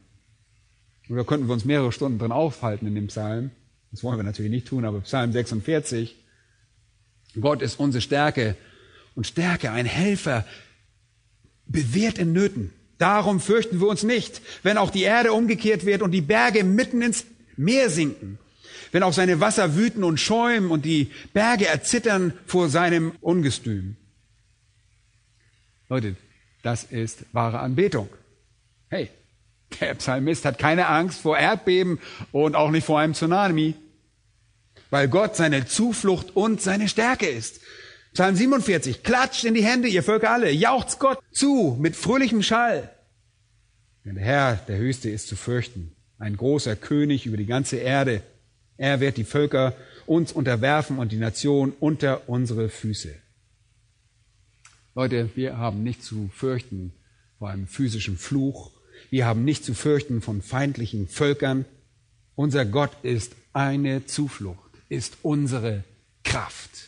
[1.08, 3.50] Und da könnten wir uns mehrere Stunden drin aufhalten in dem Psalm.
[3.90, 6.16] Das wollen wir natürlich nicht tun, aber Psalm 46.
[7.40, 8.56] Gott ist unsere Stärke
[9.18, 10.44] und Stärke, ein Helfer,
[11.66, 12.72] bewährt in Nöten.
[12.98, 17.02] Darum fürchten wir uns nicht, wenn auch die Erde umgekehrt wird und die Berge mitten
[17.02, 17.24] ins
[17.56, 18.38] Meer sinken,
[18.92, 23.96] wenn auch seine Wasser wüten und schäumen und die Berge erzittern vor seinem Ungestüm.
[25.88, 26.14] Leute,
[26.62, 28.08] das ist wahre Anbetung.
[28.88, 29.10] Hey,
[29.80, 31.98] der Psalmist hat keine Angst vor Erdbeben
[32.30, 33.74] und auch nicht vor einem Tsunami,
[34.90, 37.62] weil Gott seine Zuflucht und seine Stärke ist.
[38.12, 42.90] Psalm 47, klatscht in die Hände, ihr Völker alle, jauchzt Gott zu mit fröhlichem Schall.
[44.04, 48.22] Denn der Herr, der Höchste, ist zu fürchten, ein großer König über die ganze Erde.
[48.76, 49.74] Er wird die Völker
[50.06, 53.14] uns unterwerfen und die Nation unter unsere Füße.
[54.94, 56.92] Leute, wir haben nicht zu fürchten
[57.38, 58.72] vor einem physischen Fluch.
[59.10, 61.66] Wir haben nicht zu fürchten von feindlichen Völkern.
[62.34, 65.84] Unser Gott ist eine Zuflucht, ist unsere
[66.24, 66.87] Kraft.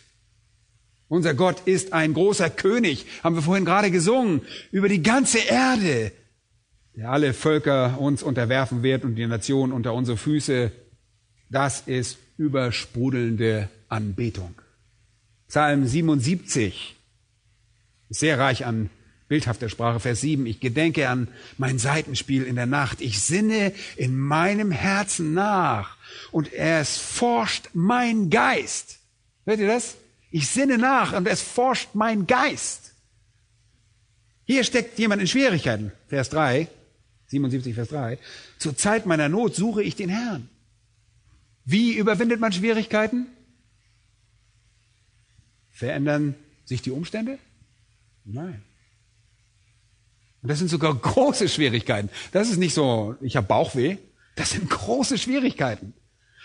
[1.10, 6.12] Unser Gott ist ein großer König, haben wir vorhin gerade gesungen, über die ganze Erde,
[6.94, 10.70] der alle Völker uns unterwerfen wird und die Nationen unter unsere Füße.
[11.50, 14.54] Das ist übersprudelnde Anbetung.
[15.48, 16.94] Psalm 77
[18.08, 18.88] ist sehr reich an
[19.26, 19.98] bildhafter Sprache.
[19.98, 20.46] Vers 7.
[20.46, 21.26] Ich gedenke an
[21.58, 23.00] mein Seitenspiel in der Nacht.
[23.00, 25.96] Ich sinne in meinem Herzen nach
[26.30, 29.00] und es forscht mein Geist.
[29.44, 29.96] Hört ihr das?
[30.30, 32.92] Ich sinne nach und es forscht mein Geist.
[34.44, 35.92] Hier steckt jemand in Schwierigkeiten.
[36.08, 36.68] Vers 3,
[37.26, 38.18] 77, Vers 3.
[38.58, 40.48] Zur Zeit meiner Not suche ich den Herrn.
[41.64, 43.26] Wie überwindet man Schwierigkeiten?
[45.70, 47.38] Verändern sich die Umstände?
[48.24, 48.62] Nein.
[50.42, 52.10] Und das sind sogar große Schwierigkeiten.
[52.32, 53.98] Das ist nicht so, ich habe Bauchweh.
[54.36, 55.94] Das sind große Schwierigkeiten.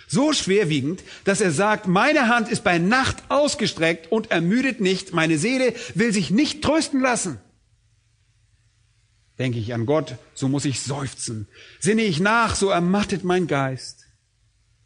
[0.07, 5.37] So schwerwiegend, dass er sagt, meine Hand ist bei Nacht ausgestreckt und ermüdet nicht, meine
[5.37, 7.39] Seele will sich nicht trösten lassen.
[9.37, 11.47] Denke ich an Gott, so muss ich seufzen.
[11.79, 14.05] Sinne ich nach, so ermattet mein Geist.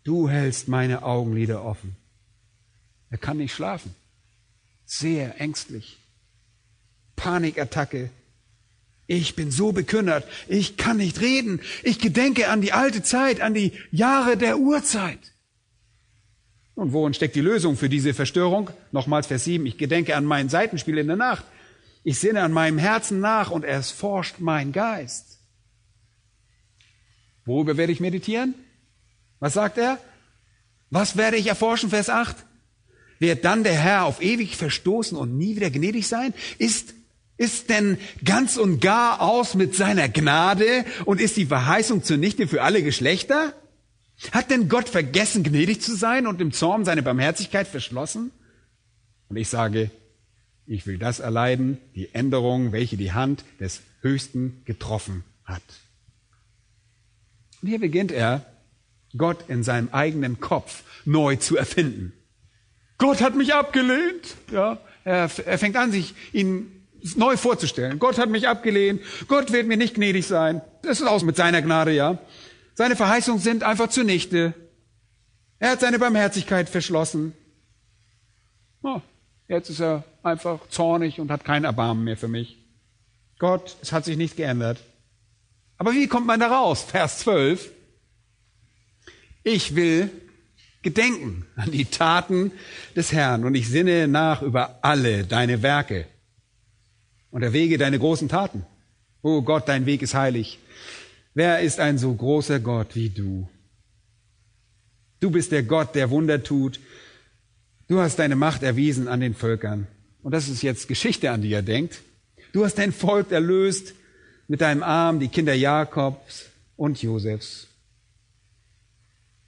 [0.03, 1.95] Du hältst meine Augenlider offen.
[3.10, 3.93] Er kann nicht schlafen.
[4.86, 5.97] Sehr ängstlich.
[7.15, 8.10] Panikattacke.
[9.12, 10.24] Ich bin so bekümmert.
[10.48, 11.62] Ich kann nicht reden.
[11.82, 15.34] Ich gedenke an die alte Zeit, an die Jahre der Urzeit.
[16.76, 18.69] Und worin steckt die Lösung für diese Verstörung?
[18.91, 19.65] Nochmals Vers 7.
[19.65, 21.43] Ich gedenke an mein Seitenspiel in der Nacht.
[22.04, 25.39] Ich sinne an meinem Herzen nach und es forscht mein Geist.
[27.45, 28.54] Worüber werde ich meditieren?
[29.39, 29.98] Was sagt er?
[30.91, 31.89] Was werde ich erforschen?
[31.89, 32.36] Vers 8.
[33.17, 36.36] Wird dann der Herr auf ewig verstoßen und nie wieder gnädig sein?
[36.60, 36.93] Ist,
[37.39, 42.62] ist denn ganz und gar aus mit seiner Gnade und ist die Verheißung zunichte für
[42.62, 43.54] alle Geschlechter?
[44.34, 48.32] Hat denn Gott vergessen, gnädig zu sein und im Zorn seine Barmherzigkeit verschlossen?
[49.30, 49.89] Und ich sage,
[50.67, 55.63] ich will das erleiden, die Änderung, welche die Hand des Höchsten getroffen hat.
[57.62, 58.45] Und hier beginnt er,
[59.17, 62.12] Gott in seinem eigenen Kopf neu zu erfinden.
[62.97, 64.36] Gott hat mich abgelehnt.
[64.52, 66.79] Ja, er, er fängt an, sich ihn
[67.16, 68.00] neu vorzustellen.
[68.00, 69.02] Gott hat mich abgelehnt.
[69.28, 70.62] Gott wird mir nicht gnädig sein.
[70.82, 72.18] Das ist aus mit seiner Gnade, ja.
[72.74, 74.54] Seine Verheißungen sind einfach zunichte.
[75.60, 77.34] Er hat seine Barmherzigkeit verschlossen.
[78.82, 79.02] Oh,
[79.50, 82.60] Jetzt ist er einfach zornig und hat kein Erbarmen mehr für mich.
[83.40, 84.80] Gott, es hat sich nicht geändert.
[85.78, 86.84] Aber wie kommt man da raus?
[86.84, 87.72] Vers 12.
[89.44, 90.12] Ich will
[90.84, 92.52] gedenken an die Taten
[92.96, 96.06] des Herrn und ich sinne nach über alle deine Werke
[97.32, 98.65] und erwäge deine großen Taten.
[99.22, 100.60] Oh Gott, dein Weg ist heilig.
[101.34, 103.48] Wer ist ein so großer Gott wie du?
[105.20, 106.80] Du bist der Gott, der Wunder tut
[107.89, 109.88] Du hast deine Macht erwiesen an den Völkern.
[110.22, 112.02] Und das ist jetzt Geschichte, an die er denkt.
[112.54, 113.96] Du hast dein Volk erlöst
[114.48, 116.46] mit deinem Arm, die Kinder Jakobs
[116.78, 117.68] und Josefs.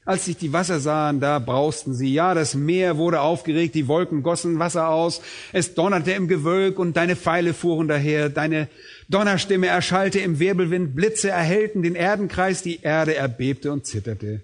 [0.04, 2.12] Als sich die Wasser sahen, da brausten sie.
[2.12, 5.22] Ja, das Meer wurde aufgeregt, die Wolken gossen Wasser aus,
[5.54, 8.68] es donnerte im Gewölk und deine Pfeile fuhren daher, deine
[9.10, 14.42] Donnerstimme erschallte im Wirbelwind, Blitze erhellten den Erdenkreis, die Erde erbebte und zitterte.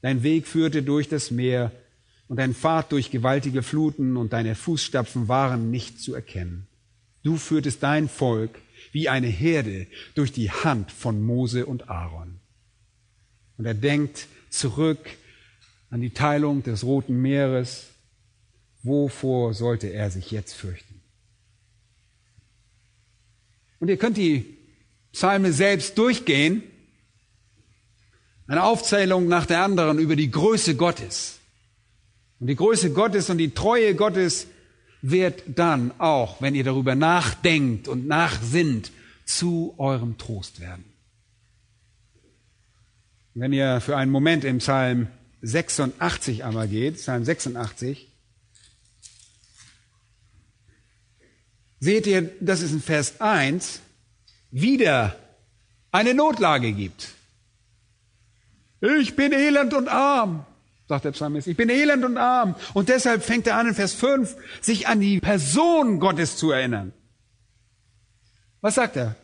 [0.00, 1.70] Dein Weg führte durch das Meer,
[2.28, 6.66] und dein Pfad durch gewaltige Fluten und deine Fußstapfen waren nicht zu erkennen.
[7.22, 8.58] Du führtest dein Volk
[8.92, 12.40] wie eine Herde durch die Hand von Mose und Aaron.
[13.56, 14.26] Und er denkt
[14.58, 14.98] zurück
[15.90, 17.88] an die Teilung des Roten Meeres.
[18.82, 21.00] Wovor sollte er sich jetzt fürchten?
[23.80, 24.58] Und ihr könnt die
[25.12, 26.62] Psalme selbst durchgehen.
[28.46, 31.38] Eine Aufzählung nach der anderen über die Größe Gottes
[32.40, 34.48] und die Größe Gottes und die Treue Gottes
[35.00, 38.92] wird dann auch, wenn ihr darüber nachdenkt und nachsinnt,
[39.24, 40.84] zu eurem Trost werden.
[43.34, 45.08] Wenn ihr für einen Moment im Psalm
[45.42, 48.10] 86 einmal geht, Psalm 86,
[51.80, 53.80] seht ihr, dass es in Vers 1
[54.50, 55.16] wieder
[55.90, 57.08] eine Notlage gibt.
[58.80, 60.46] Ich bin elend und arm
[60.88, 61.46] sagt der Psalmist.
[61.46, 62.54] Ich bin elend und arm.
[62.74, 66.92] Und deshalb fängt er an in Vers 5, sich an die Person Gottes zu erinnern.
[68.60, 69.16] Was sagt er?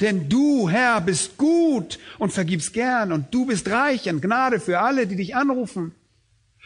[0.00, 4.80] Denn du, Herr, bist gut und vergibst gern und du bist reich an Gnade für
[4.80, 5.92] alle, die dich anrufen.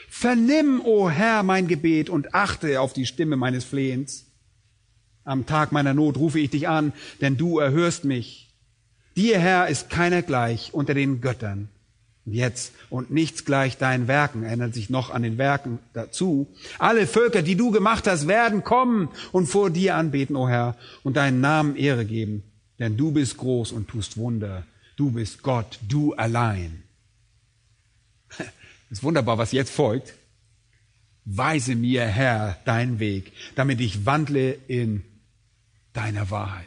[0.08, 4.26] Vernimm, o oh Herr, mein Gebet und achte auf die Stimme meines Flehens.
[5.24, 8.52] Am Tag meiner Not rufe ich dich an, denn du erhörst mich.
[9.16, 11.68] Dir, Herr, ist keiner gleich unter den Göttern
[12.24, 16.46] jetzt und nichts gleich deinen Werken, erinnert sich noch an den Werken dazu.
[16.78, 20.76] Alle Völker, die du gemacht hast, werden kommen und vor dir anbeten, o oh Herr,
[21.02, 22.44] und deinen Namen Ehre geben,
[22.82, 24.66] denn du bist groß und tust Wunder.
[24.96, 26.82] Du bist Gott, du allein.
[28.90, 30.14] Ist wunderbar, was jetzt folgt.
[31.24, 35.04] Weise mir, Herr, deinen Weg, damit ich wandle in
[35.92, 36.66] deiner Wahrheit.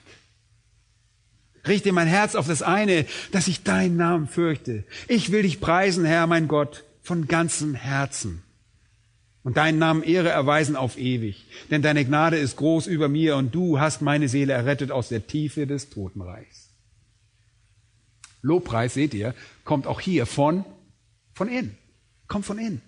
[1.68, 4.86] Richte mein Herz auf das eine, dass ich deinen Namen fürchte.
[5.10, 8.42] Ich will dich preisen, Herr, mein Gott, von ganzem Herzen.
[9.46, 11.46] Und deinen Namen Ehre erweisen auf ewig.
[11.70, 15.28] Denn deine Gnade ist groß über mir und du hast meine Seele errettet aus der
[15.28, 16.72] Tiefe des Totenreichs.
[18.42, 20.66] Lobpreis, seht ihr, kommt auch hier von,
[21.34, 21.78] von innen.
[22.28, 22.82] kommt von innen.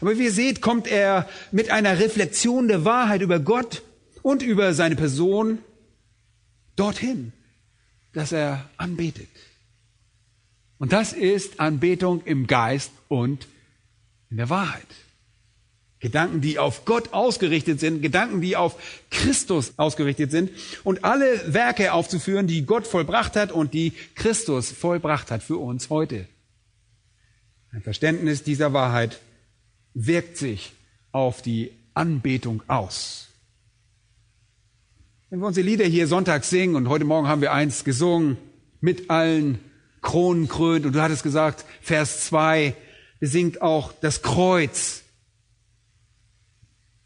[0.00, 3.82] Aber wie ihr seht, kommt er mit einer Reflexion der Wahrheit über Gott
[4.22, 5.58] und über seine Person
[6.74, 7.34] dorthin,
[8.14, 9.28] dass er anbetet.
[10.78, 13.46] Und das ist Anbetung im Geist und
[14.30, 14.86] in der Wahrheit.
[16.00, 18.76] Gedanken, die auf Gott ausgerichtet sind, Gedanken, die auf
[19.10, 20.50] Christus ausgerichtet sind
[20.82, 25.90] und alle Werke aufzuführen, die Gott vollbracht hat und die Christus vollbracht hat für uns
[25.90, 26.26] heute.
[27.72, 29.20] Ein Verständnis dieser Wahrheit
[29.92, 30.72] wirkt sich
[31.12, 33.28] auf die Anbetung aus.
[35.28, 38.38] Wenn wir unsere Lieder hier sonntags singen und heute Morgen haben wir eins gesungen
[38.80, 39.60] mit allen
[40.00, 42.74] Kronen krönt und du hattest gesagt, Vers 2,
[43.20, 45.02] besingt auch das Kreuz.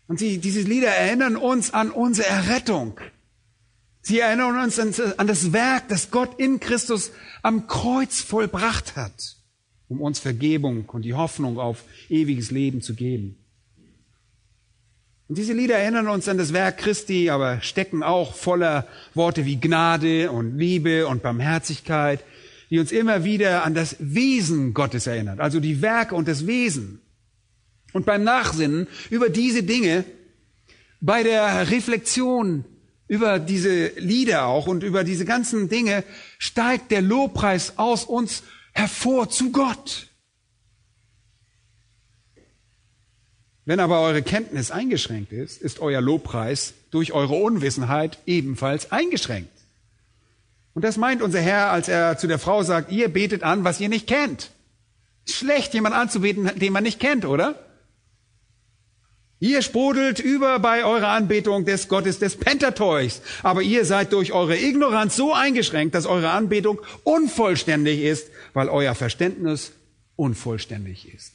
[0.06, 3.00] Und sie, diese Lieder erinnern uns an unsere Errettung.
[4.02, 7.10] Sie erinnern uns an, an das Werk, das Gott in Christus
[7.42, 9.36] am Kreuz vollbracht hat,
[9.88, 13.38] um uns Vergebung und die Hoffnung auf ewiges Leben zu geben.
[15.26, 19.58] Und diese Lieder erinnern uns an das Werk Christi, aber stecken auch voller Worte wie
[19.58, 22.22] Gnade und Liebe und Barmherzigkeit,
[22.68, 27.00] die uns immer wieder an das Wesen Gottes erinnert, also die Werke und das Wesen.
[27.94, 30.04] Und beim Nachsinnen über diese Dinge,
[31.00, 32.64] bei der Reflexion
[33.06, 36.02] über diese Lieder auch und über diese ganzen Dinge,
[36.38, 38.42] steigt der Lobpreis aus uns
[38.72, 40.08] hervor zu Gott.
[43.64, 49.52] Wenn aber eure Kenntnis eingeschränkt ist, ist euer Lobpreis durch eure Unwissenheit ebenfalls eingeschränkt.
[50.74, 53.80] Und das meint unser Herr, als er zu der Frau sagt, ihr betet an, was
[53.80, 54.50] ihr nicht kennt.
[55.28, 57.64] Schlecht, jemand anzubeten, den man nicht kennt, oder?
[59.44, 64.56] Ihr sprudelt über bei eurer Anbetung des Gottes des Pentateuchs, aber ihr seid durch eure
[64.56, 69.72] Ignoranz so eingeschränkt, dass eure Anbetung unvollständig ist, weil euer Verständnis
[70.16, 71.34] unvollständig ist.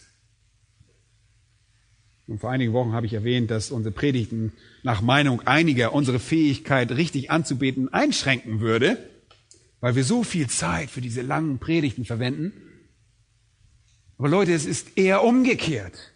[2.26, 6.90] Und vor einigen Wochen habe ich erwähnt, dass unsere Predigten nach Meinung einiger unsere Fähigkeit,
[6.92, 8.98] richtig anzubeten, einschränken würde
[9.82, 12.52] weil wir so viel Zeit für diese langen Predigten verwenden.
[14.18, 16.12] Aber Leute, es ist eher umgekehrt.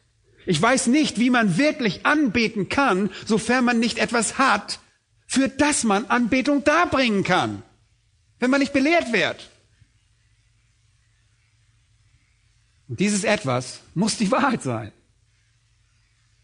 [0.46, 4.80] Ich weiß nicht, wie man wirklich anbeten kann, sofern man nicht etwas hat,
[5.26, 7.64] für das man Anbetung darbringen kann,
[8.40, 9.50] wenn man nicht belehrt wird.
[12.88, 14.92] Und dieses etwas muss die Wahrheit sein.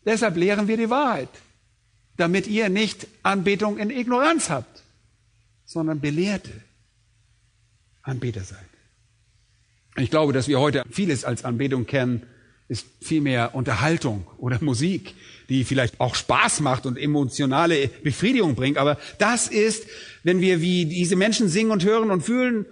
[0.06, 1.30] Deshalb lehren wir die Wahrheit,
[2.18, 4.82] damit ihr nicht Anbetung in Ignoranz habt,
[5.66, 6.52] sondern Belehrte.
[8.02, 8.66] Anbeter seid.
[9.98, 12.26] Ich glaube, dass wir heute vieles als Anbetung kennen,
[12.70, 15.16] ist vielmehr Unterhaltung oder Musik,
[15.50, 18.78] die vielleicht auch Spaß macht und emotionale Befriedigung bringt.
[18.78, 19.88] Aber das ist,
[20.24, 22.68] wenn wir wie diese Menschen singen und hören und fühlen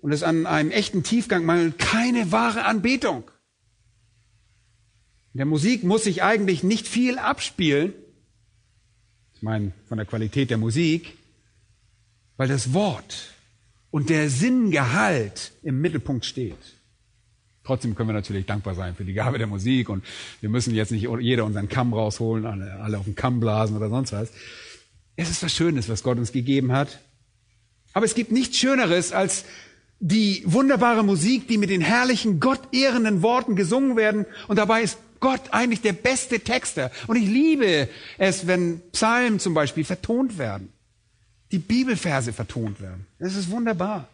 [0.00, 3.30] und es an einem echten Tiefgang mangelt, keine wahre Anbetung.
[5.34, 7.92] In der Musik muss sich eigentlich nicht viel abspielen.
[9.34, 11.12] Ich meine, von der Qualität der Musik,
[12.38, 13.34] weil das Wort
[13.90, 16.79] und der Sinngehalt im Mittelpunkt steht.
[17.70, 20.04] Trotzdem können wir natürlich dankbar sein für die Gabe der Musik und
[20.40, 24.10] wir müssen jetzt nicht jeder unseren Kamm rausholen, alle, auf den Kamm blasen oder sonst
[24.10, 24.30] was.
[25.14, 26.98] Es ist was Schönes, was Gott uns gegeben hat.
[27.92, 29.44] Aber es gibt nichts Schöneres als
[30.00, 34.26] die wunderbare Musik, die mit den herrlichen, Gott ehrenden Worten gesungen werden.
[34.48, 36.90] Und dabei ist Gott eigentlich der beste Texter.
[37.06, 40.72] Und ich liebe es, wenn Psalmen zum Beispiel vertont werden
[41.52, 43.06] die Bibelverse vertont werden.
[43.18, 44.08] Das ist wunderbar.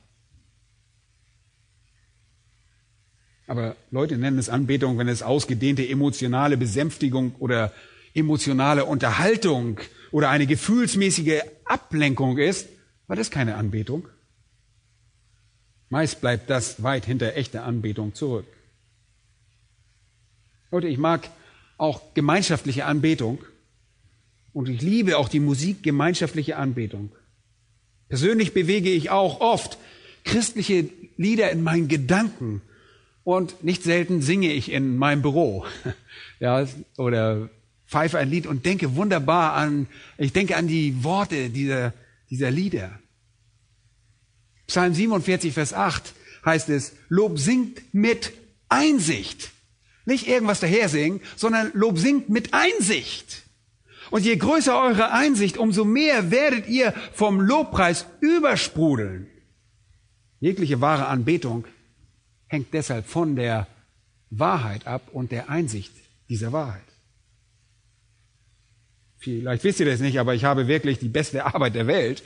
[3.47, 7.73] Aber Leute nennen es Anbetung, wenn es ausgedehnte emotionale Besänftigung oder
[8.15, 9.79] emotionale Unterhaltung
[10.11, 12.69] oder eine gefühlsmäßige Ablenkung ist,
[13.07, 14.09] war das keine Anbetung.
[15.91, 18.47] Meist bleibt das weit hinter echter Anbetung zurück.
[20.73, 21.29] Leute, ich mag
[21.79, 23.39] auch gemeinschaftliche Anbetung
[24.53, 27.13] und ich liebe auch die Musik gemeinschaftliche Anbetung.
[28.09, 29.79] Persönlich bewege ich auch oft
[30.25, 32.63] christliche Lieder in meinen Gedanken
[33.27, 35.67] und nicht selten singe ich in meinem Büro.
[36.39, 36.67] Ja,
[36.99, 37.49] oder
[37.87, 39.87] pfeife ein Lied und denke wunderbar an,
[40.19, 41.95] ich denke an die Worte dieser,
[42.29, 42.99] dieser Lieder.
[44.67, 46.13] Psalm 47, Vers 8
[46.45, 48.35] heißt es, Lob singt mit
[48.69, 49.51] Einsicht.
[50.05, 53.45] Nicht irgendwas daher singen, sondern Lob singt mit Einsicht.
[54.11, 59.27] Und je größer eure Einsicht, umso mehr werdet ihr vom Lobpreis übersprudeln.
[60.39, 61.65] Jegliche wahre Anbetung
[62.49, 63.67] hängt deshalb von der
[64.31, 65.93] Wahrheit ab und der Einsicht
[66.29, 66.83] dieser Wahrheit.
[69.19, 72.23] Vielleicht wisst ihr das nicht, aber ich habe wirklich die beste Arbeit der Welt.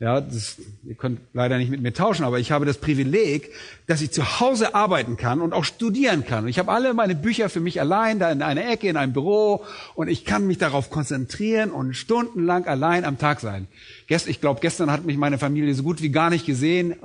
[0.00, 3.50] Ja, das, ihr könnt leider nicht mit mir tauschen, aber ich habe das Privileg,
[3.86, 6.44] dass ich zu Hause arbeiten kann und auch studieren kann.
[6.44, 9.12] Und ich habe alle meine Bücher für mich allein, da in einer Ecke, in einem
[9.12, 13.68] Büro, und ich kann mich darauf konzentrieren und stundenlang allein am Tag sein.
[14.08, 16.96] Ich glaube, gestern hat mich meine Familie so gut wie gar nicht gesehen.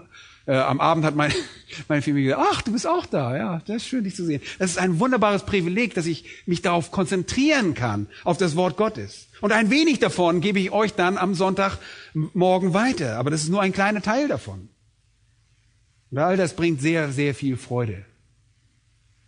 [0.48, 1.34] Äh, am Abend hat meine,
[1.90, 3.36] meine Familie gesagt, ach, du bist auch da.
[3.36, 4.42] Ja, das ist schön, dich zu sehen.
[4.60, 9.28] Das ist ein wunderbares Privileg, dass ich mich darauf konzentrieren kann, auf das Wort Gottes.
[9.42, 13.18] Und ein wenig davon gebe ich euch dann am Sonntagmorgen weiter.
[13.18, 14.70] Aber das ist nur ein kleiner Teil davon.
[16.10, 18.06] Und all das bringt sehr, sehr viel Freude,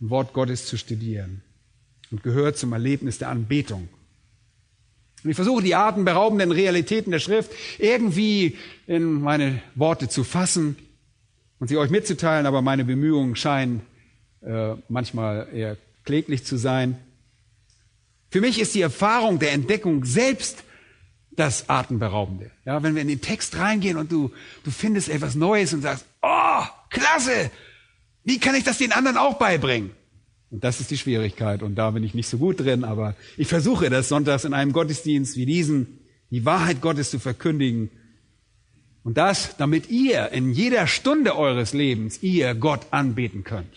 [0.00, 1.42] ein Wort Gottes zu studieren
[2.10, 3.90] und gehört zum Erlebnis der Anbetung.
[5.22, 8.56] Und ich versuche die atemberaubenden Realitäten der Schrift irgendwie
[8.86, 10.76] in meine Worte zu fassen
[11.60, 13.82] und sie euch mitzuteilen, aber meine Bemühungen scheinen
[14.42, 16.98] äh, manchmal eher kläglich zu sein.
[18.30, 20.64] Für mich ist die Erfahrung der Entdeckung selbst
[21.30, 22.50] das Atemberaubende.
[22.64, 24.32] Ja, wenn wir in den Text reingehen und du,
[24.64, 27.50] du findest etwas Neues und sagst, oh, klasse,
[28.24, 29.90] wie kann ich das den anderen auch beibringen?
[30.50, 33.46] Und das ist die Schwierigkeit und da bin ich nicht so gut drin, aber ich
[33.46, 36.00] versuche das sonntags in einem Gottesdienst wie diesen,
[36.30, 37.90] die Wahrheit Gottes zu verkündigen.
[39.02, 43.74] Und das, damit ihr in jeder Stunde eures Lebens, ihr Gott anbeten könnt.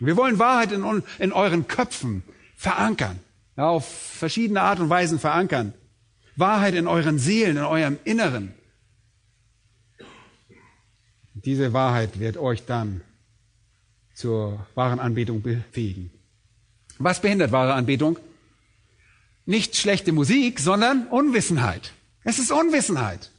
[0.00, 2.24] Wir wollen Wahrheit in, in euren Köpfen
[2.56, 3.20] verankern,
[3.56, 5.74] ja, auf verschiedene Art und Weisen verankern.
[6.34, 8.52] Wahrheit in euren Seelen, in eurem Inneren.
[11.34, 13.02] Diese Wahrheit wird euch dann
[14.14, 16.10] zur wahren Anbetung befähigen.
[16.98, 18.18] Was behindert wahre Anbetung?
[19.44, 21.92] Nicht schlechte Musik, sondern Unwissenheit.
[22.22, 23.31] Es ist Unwissenheit.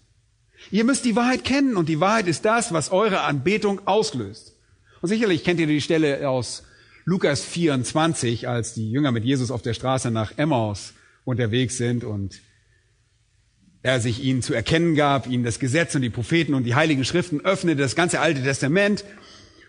[0.73, 4.55] Ihr müsst die Wahrheit kennen und die Wahrheit ist das, was eure Anbetung auslöst.
[5.01, 6.63] Und sicherlich kennt ihr die Stelle aus
[7.05, 10.93] Lukas 24, als die Jünger mit Jesus auf der Straße nach Emmaus
[11.25, 12.41] unterwegs sind und
[13.83, 17.05] er sich ihnen zu erkennen gab, ihnen das Gesetz und die Propheten und die heiligen
[17.05, 19.05] Schriften öffnete, das ganze Alte Testament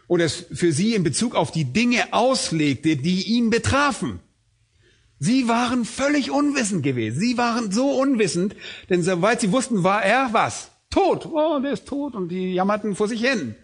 [0.06, 4.20] und es für sie in Bezug auf die Dinge auslegte, die ihn betrafen.
[5.18, 7.20] Sie waren völlig unwissend gewesen.
[7.20, 8.56] Sie waren so unwissend,
[8.88, 10.70] denn soweit sie wussten, war er was?
[10.94, 11.26] Tot.
[11.26, 13.56] Oh, der ist tot und die jammerten vor sich hin.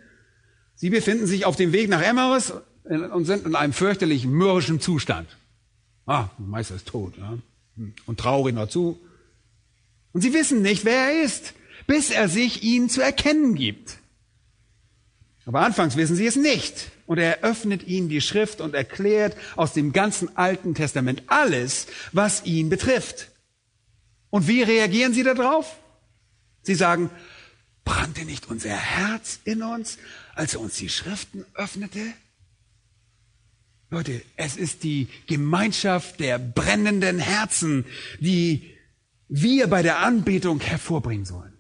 [0.75, 2.53] Sie befinden sich auf dem Weg nach Emmaus
[2.83, 5.29] und sind in einem fürchterlich mürrischen Zustand.
[6.07, 7.15] Ah, der Meister ist tot.
[7.19, 7.39] Ja?
[8.07, 8.99] Und traurig dazu.
[10.13, 11.55] Und sie wissen nicht, wer er ist,
[11.87, 13.99] bis er sich ihnen zu erkennen gibt.
[15.47, 16.91] Aber anfangs wissen sie es nicht.
[17.07, 22.45] Und er öffnet ihnen die Schrift und erklärt aus dem ganzen Alten Testament alles, was
[22.45, 23.29] ihn betrifft.
[24.31, 25.80] Und wie reagieren sie darauf?
[26.63, 27.11] Sie sagen,
[27.85, 29.99] brannte nicht unser Herz in uns,
[30.35, 32.01] als er uns die Schriften öffnete?
[33.91, 37.85] Leute, es ist die Gemeinschaft der brennenden Herzen,
[38.21, 38.71] die
[39.29, 41.53] wir bei der Anbetung hervorbringen sollen.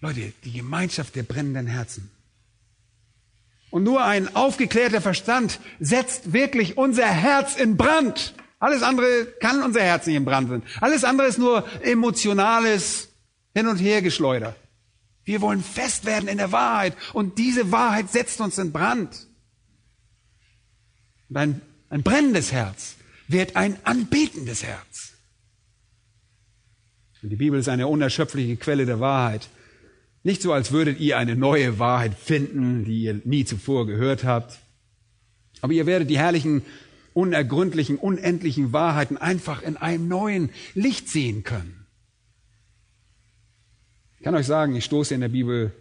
[0.00, 2.10] Leute, die Gemeinschaft der brennenden Herzen.
[3.70, 8.34] Und nur ein aufgeklärter Verstand setzt wirklich unser Herz in Brand.
[8.62, 10.62] Alles andere kann unser Herz nicht in Brand sein.
[10.80, 13.08] Alles andere ist nur emotionales
[13.56, 14.54] Hin- und Hergeschleuder.
[15.24, 19.26] Wir wollen fest werden in der Wahrheit und diese Wahrheit setzt uns in Brand.
[21.28, 21.60] Und ein,
[21.90, 22.94] ein brennendes Herz
[23.26, 25.14] wird ein anbetendes Herz.
[27.20, 29.48] Und die Bibel ist eine unerschöpfliche Quelle der Wahrheit.
[30.22, 34.60] Nicht so, als würdet ihr eine neue Wahrheit finden, die ihr nie zuvor gehört habt.
[35.62, 36.62] Aber ihr werdet die herrlichen,
[37.14, 41.86] unergründlichen, unendlichen Wahrheiten einfach in einem neuen Licht sehen können.
[44.18, 45.72] Ich kann euch sagen, ich stoße in der Bibel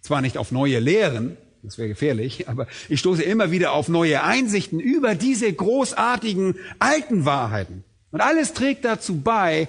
[0.00, 4.22] zwar nicht auf neue Lehren, das wäre gefährlich, aber ich stoße immer wieder auf neue
[4.24, 7.84] Einsichten über diese großartigen alten Wahrheiten.
[8.10, 9.68] Und alles trägt dazu bei,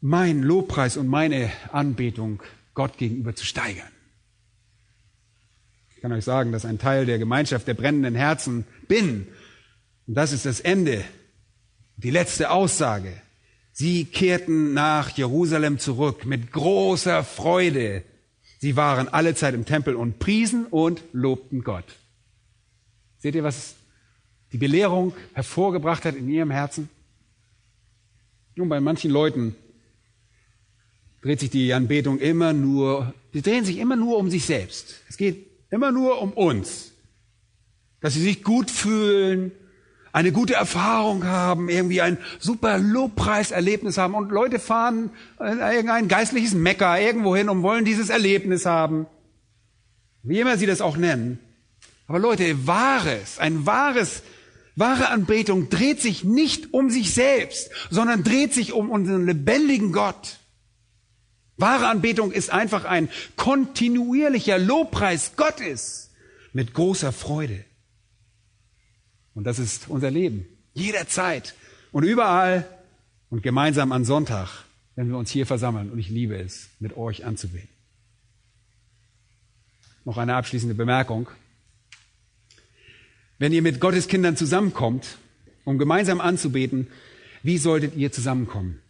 [0.00, 2.42] mein Lobpreis und meine Anbetung
[2.74, 3.88] Gott gegenüber zu steigern.
[6.06, 9.26] Ich kann euch sagen, dass ein Teil der Gemeinschaft der brennenden Herzen bin.
[10.06, 11.02] Und das ist das Ende,
[11.96, 13.12] die letzte Aussage.
[13.72, 18.04] Sie kehrten nach Jerusalem zurück mit großer Freude
[18.58, 21.84] Sie waren alle Zeit im Tempel und priesen und lobten Gott.
[23.18, 23.76] Seht ihr, was
[24.52, 26.88] die Belehrung hervorgebracht hat in ihrem Herzen?
[28.54, 29.54] Nun, bei manchen Leuten
[31.22, 35.02] dreht sich die Anbetung immer nur, sie drehen sich immer nur um sich selbst.
[35.08, 36.92] Es geht immer nur um uns.
[38.00, 39.52] Dass sie sich gut fühlen,
[40.12, 46.54] eine gute Erfahrung haben, irgendwie ein super Lobpreiserlebnis haben und Leute fahren in irgendein geistliches
[46.54, 49.06] Mecker irgendwo hin und wollen dieses Erlebnis haben.
[50.22, 51.38] Wie immer sie das auch nennen.
[52.06, 54.22] Aber Leute, wahres, ein wahres,
[54.74, 60.38] wahre Anbetung dreht sich nicht um sich selbst, sondern dreht sich um unseren lebendigen Gott.
[61.56, 66.10] Wahre Anbetung ist einfach ein kontinuierlicher Lobpreis Gottes
[66.52, 67.64] mit großer Freude.
[69.34, 70.46] Und das ist unser Leben.
[70.74, 71.54] Jederzeit
[71.92, 72.68] und überall
[73.30, 75.90] und gemeinsam an Sonntag, wenn wir uns hier versammeln.
[75.90, 77.68] Und ich liebe es, mit euch anzubeten.
[80.04, 81.28] Noch eine abschließende Bemerkung.
[83.38, 85.18] Wenn ihr mit Gottes Kindern zusammenkommt,
[85.64, 86.86] um gemeinsam anzubeten,
[87.42, 88.80] wie solltet ihr zusammenkommen?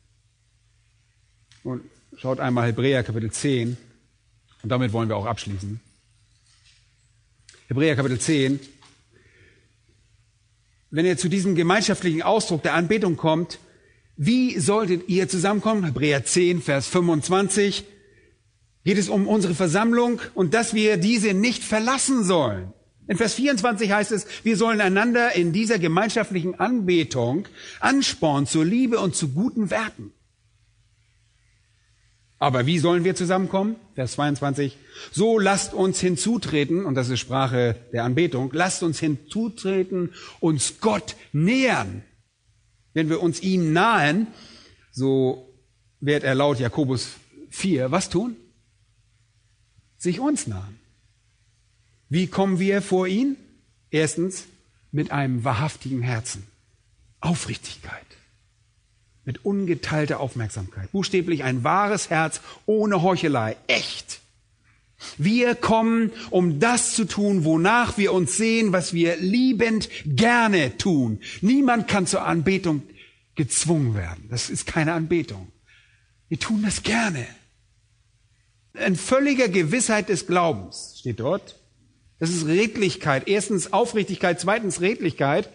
[1.65, 1.83] Und
[2.17, 3.77] schaut einmal Hebräer Kapitel 10
[4.63, 5.81] und damit wollen wir auch abschließen.
[7.69, 8.61] Hebräer Kapitel 10.
[10.91, 13.59] Wenn ihr zu diesem gemeinschaftlichen Ausdruck der Anbetung kommt,
[14.17, 15.85] wie solltet ihr zusammenkommen?
[15.85, 17.85] Hebräer 10, Vers 25
[18.85, 22.73] geht es um unsere Versammlung und dass wir diese nicht verlassen sollen.
[23.09, 27.47] In Vers 24 heißt es, wir sollen einander in dieser gemeinschaftlichen Anbetung
[27.81, 30.13] anspornen zur Liebe und zu guten Werken.
[32.39, 33.77] Aber wie sollen wir zusammenkommen?
[33.95, 34.77] Vers 22.
[35.11, 41.17] So lasst uns hinzutreten, und das ist Sprache der Anbetung, lasst uns hinzutreten, uns Gott
[41.33, 42.03] nähern.
[42.93, 44.27] Wenn wir uns ihm nahen,
[44.93, 45.49] so
[46.01, 47.09] wird er laut Jakobus
[47.51, 48.37] 4 was tun?
[49.97, 50.79] Sich uns nahen.
[52.09, 53.37] Wie kommen wir vor ihn?
[53.91, 54.45] Erstens
[54.93, 56.47] mit einem wahrhaftigen Herzen.
[57.21, 58.07] Aufrichtigkeit.
[59.27, 60.91] Mit ungeteilter Aufmerksamkeit.
[60.93, 63.57] Buchstäblich ein wahres Herz ohne Heuchelei.
[63.67, 64.21] Echt.
[65.19, 71.21] Wir kommen, um das zu tun, wonach wir uns sehen, was wir liebend gerne tun.
[71.43, 72.83] Niemand kann zur Anbetung
[73.35, 74.29] gezwungen werden.
[74.31, 75.49] Das ist keine Anbetung.
[76.29, 77.27] Wir tun das gerne.
[78.75, 81.57] In völliger Gewissheit des Glaubens steht dort.
[82.19, 83.29] Das ist Redlichkeit.
[83.29, 85.51] Erstens Aufrichtigkeit, zweitens Redlichkeit.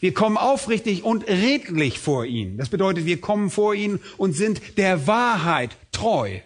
[0.00, 2.58] Wir kommen aufrichtig und redlich vor ihn.
[2.58, 6.40] Das bedeutet, wir kommen vor ihn und sind der Wahrheit treu.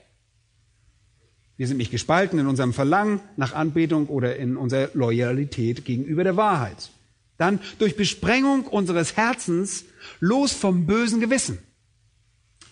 [1.56, 6.36] Wir sind nicht gespalten in unserem Verlangen nach Anbetung oder in unserer Loyalität gegenüber der
[6.36, 6.90] Wahrheit.
[7.36, 9.84] Dann durch Besprengung unseres Herzens
[10.20, 11.58] los vom bösen Gewissen.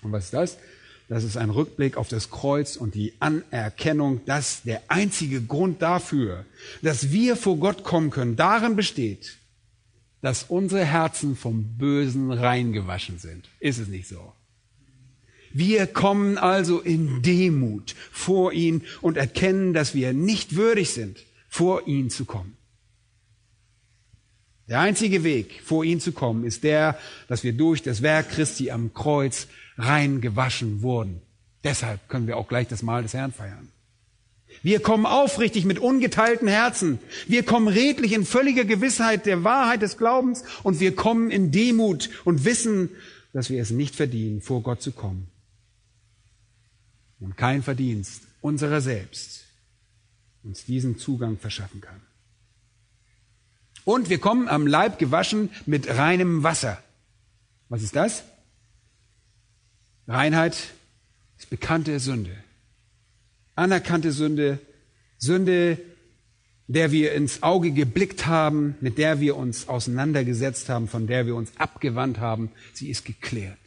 [0.03, 0.59] Und was ist das?
[1.09, 6.45] Das ist ein Rückblick auf das Kreuz und die Anerkennung, dass der einzige Grund dafür,
[6.83, 9.39] dass wir vor Gott kommen können, darin besteht,
[10.21, 13.49] dass unsere Herzen vom Bösen reingewaschen sind.
[13.61, 14.33] Ist es nicht so?
[15.53, 21.87] Wir kommen also in Demut vor ihn und erkennen, dass wir nicht würdig sind, vor
[21.87, 22.57] ihn zu kommen.
[24.69, 28.71] Der einzige Weg, vor ihn zu kommen, ist der, dass wir durch das Werk Christi
[28.71, 29.49] am Kreuz
[29.79, 31.23] rein gewaschen wurden.
[31.65, 33.69] Deshalb können wir auch gleich das Mahl des Herrn feiern.
[34.63, 36.99] Wir kommen aufrichtig mit ungeteilten Herzen.
[37.27, 42.11] Wir kommen redlich in völliger Gewissheit der Wahrheit des Glaubens und wir kommen in Demut
[42.25, 42.91] und wissen,
[43.33, 45.29] dass wir es nicht verdienen, vor Gott zu kommen.
[47.21, 49.45] Und kein Verdienst unserer selbst
[50.45, 52.01] uns diesen Zugang verschaffen kann.
[53.85, 56.83] Und wir kommen am Leib gewaschen mit reinem Wasser.
[57.69, 58.23] Was ist das?
[60.07, 60.57] Reinheit
[61.39, 62.37] ist bekannte Sünde.
[63.59, 64.61] Anerkannte Sünde,
[65.19, 65.79] Sünde,
[66.69, 71.35] der wir ins Auge geblickt haben, mit der wir uns auseinandergesetzt haben, von der wir
[71.35, 73.59] uns abgewandt haben, sie ist geklärt.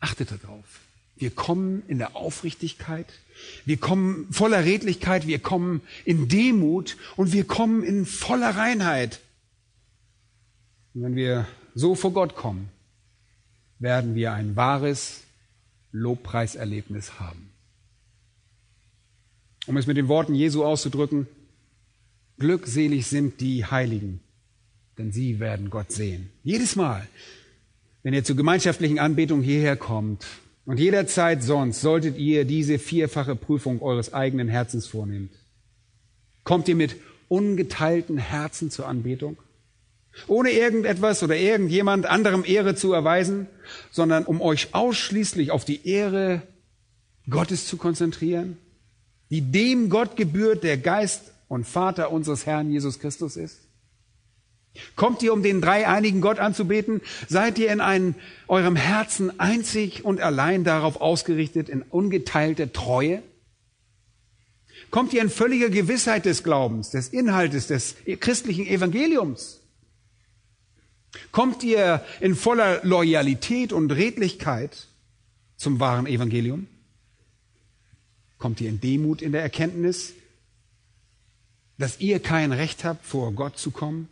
[0.00, 0.80] Achtet darauf.
[1.16, 3.12] Wir kommen in der Aufrichtigkeit,
[3.66, 9.20] wir kommen voller Redlichkeit, wir kommen in Demut und wir kommen in voller Reinheit.
[10.94, 12.70] Und wenn wir so vor Gott kommen,
[13.80, 15.24] werden wir ein wahres
[15.92, 17.50] Lobpreiserlebnis haben.
[19.66, 21.26] Um es mit den Worten Jesu auszudrücken,
[22.38, 24.20] glückselig sind die Heiligen,
[24.96, 26.30] denn sie werden Gott sehen.
[26.42, 27.06] Jedes Mal,
[28.02, 30.26] wenn ihr zur gemeinschaftlichen Anbetung hierher kommt
[30.64, 35.30] und jederzeit sonst, solltet ihr diese vierfache Prüfung eures eigenen Herzens vornehmen.
[36.44, 36.96] Kommt ihr mit
[37.28, 39.36] ungeteilten Herzen zur Anbetung?
[40.26, 43.46] Ohne irgendetwas oder irgendjemand anderem Ehre zu erweisen,
[43.90, 46.42] sondern um euch ausschließlich auf die Ehre
[47.30, 48.56] Gottes zu konzentrieren,
[49.30, 53.58] die dem Gott gebührt, der Geist und Vater unseres Herrn Jesus Christus ist?
[54.96, 57.00] Kommt ihr, um den dreieinigen Gott anzubeten?
[57.28, 58.14] Seid ihr in einem,
[58.46, 63.22] eurem Herzen einzig und allein darauf ausgerichtet, in ungeteilter Treue?
[64.90, 69.60] Kommt ihr in völliger Gewissheit des Glaubens, des Inhaltes des christlichen Evangeliums?
[71.32, 74.86] Kommt ihr in voller Loyalität und Redlichkeit
[75.56, 76.66] zum wahren Evangelium?
[78.38, 80.14] Kommt ihr in Demut in der Erkenntnis,
[81.78, 84.08] dass ihr kein Recht habt, vor Gott zu kommen?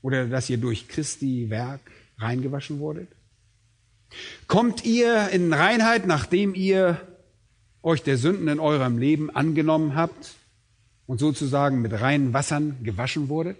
[0.00, 1.80] Oder dass ihr durch Christi Werk
[2.18, 3.08] reingewaschen wurdet?
[4.46, 7.00] Kommt ihr in Reinheit, nachdem ihr
[7.82, 10.34] euch der Sünden in eurem Leben angenommen habt
[11.06, 13.56] und sozusagen mit reinen Wassern gewaschen wurdet?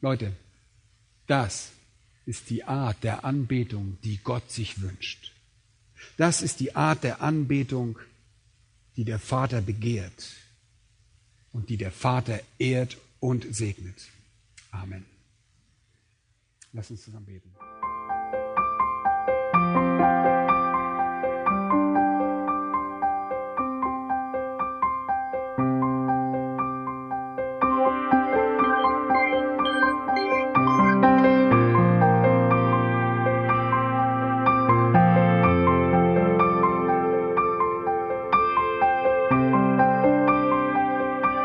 [0.00, 0.32] Leute,
[1.30, 1.70] das
[2.26, 5.32] ist die Art der Anbetung, die Gott sich wünscht.
[6.16, 7.98] Das ist die Art der Anbetung,
[8.96, 10.32] die der Vater begehrt
[11.52, 14.08] und die der Vater ehrt und segnet.
[14.72, 15.06] Amen.
[16.72, 17.50] Lass uns zusammen beten.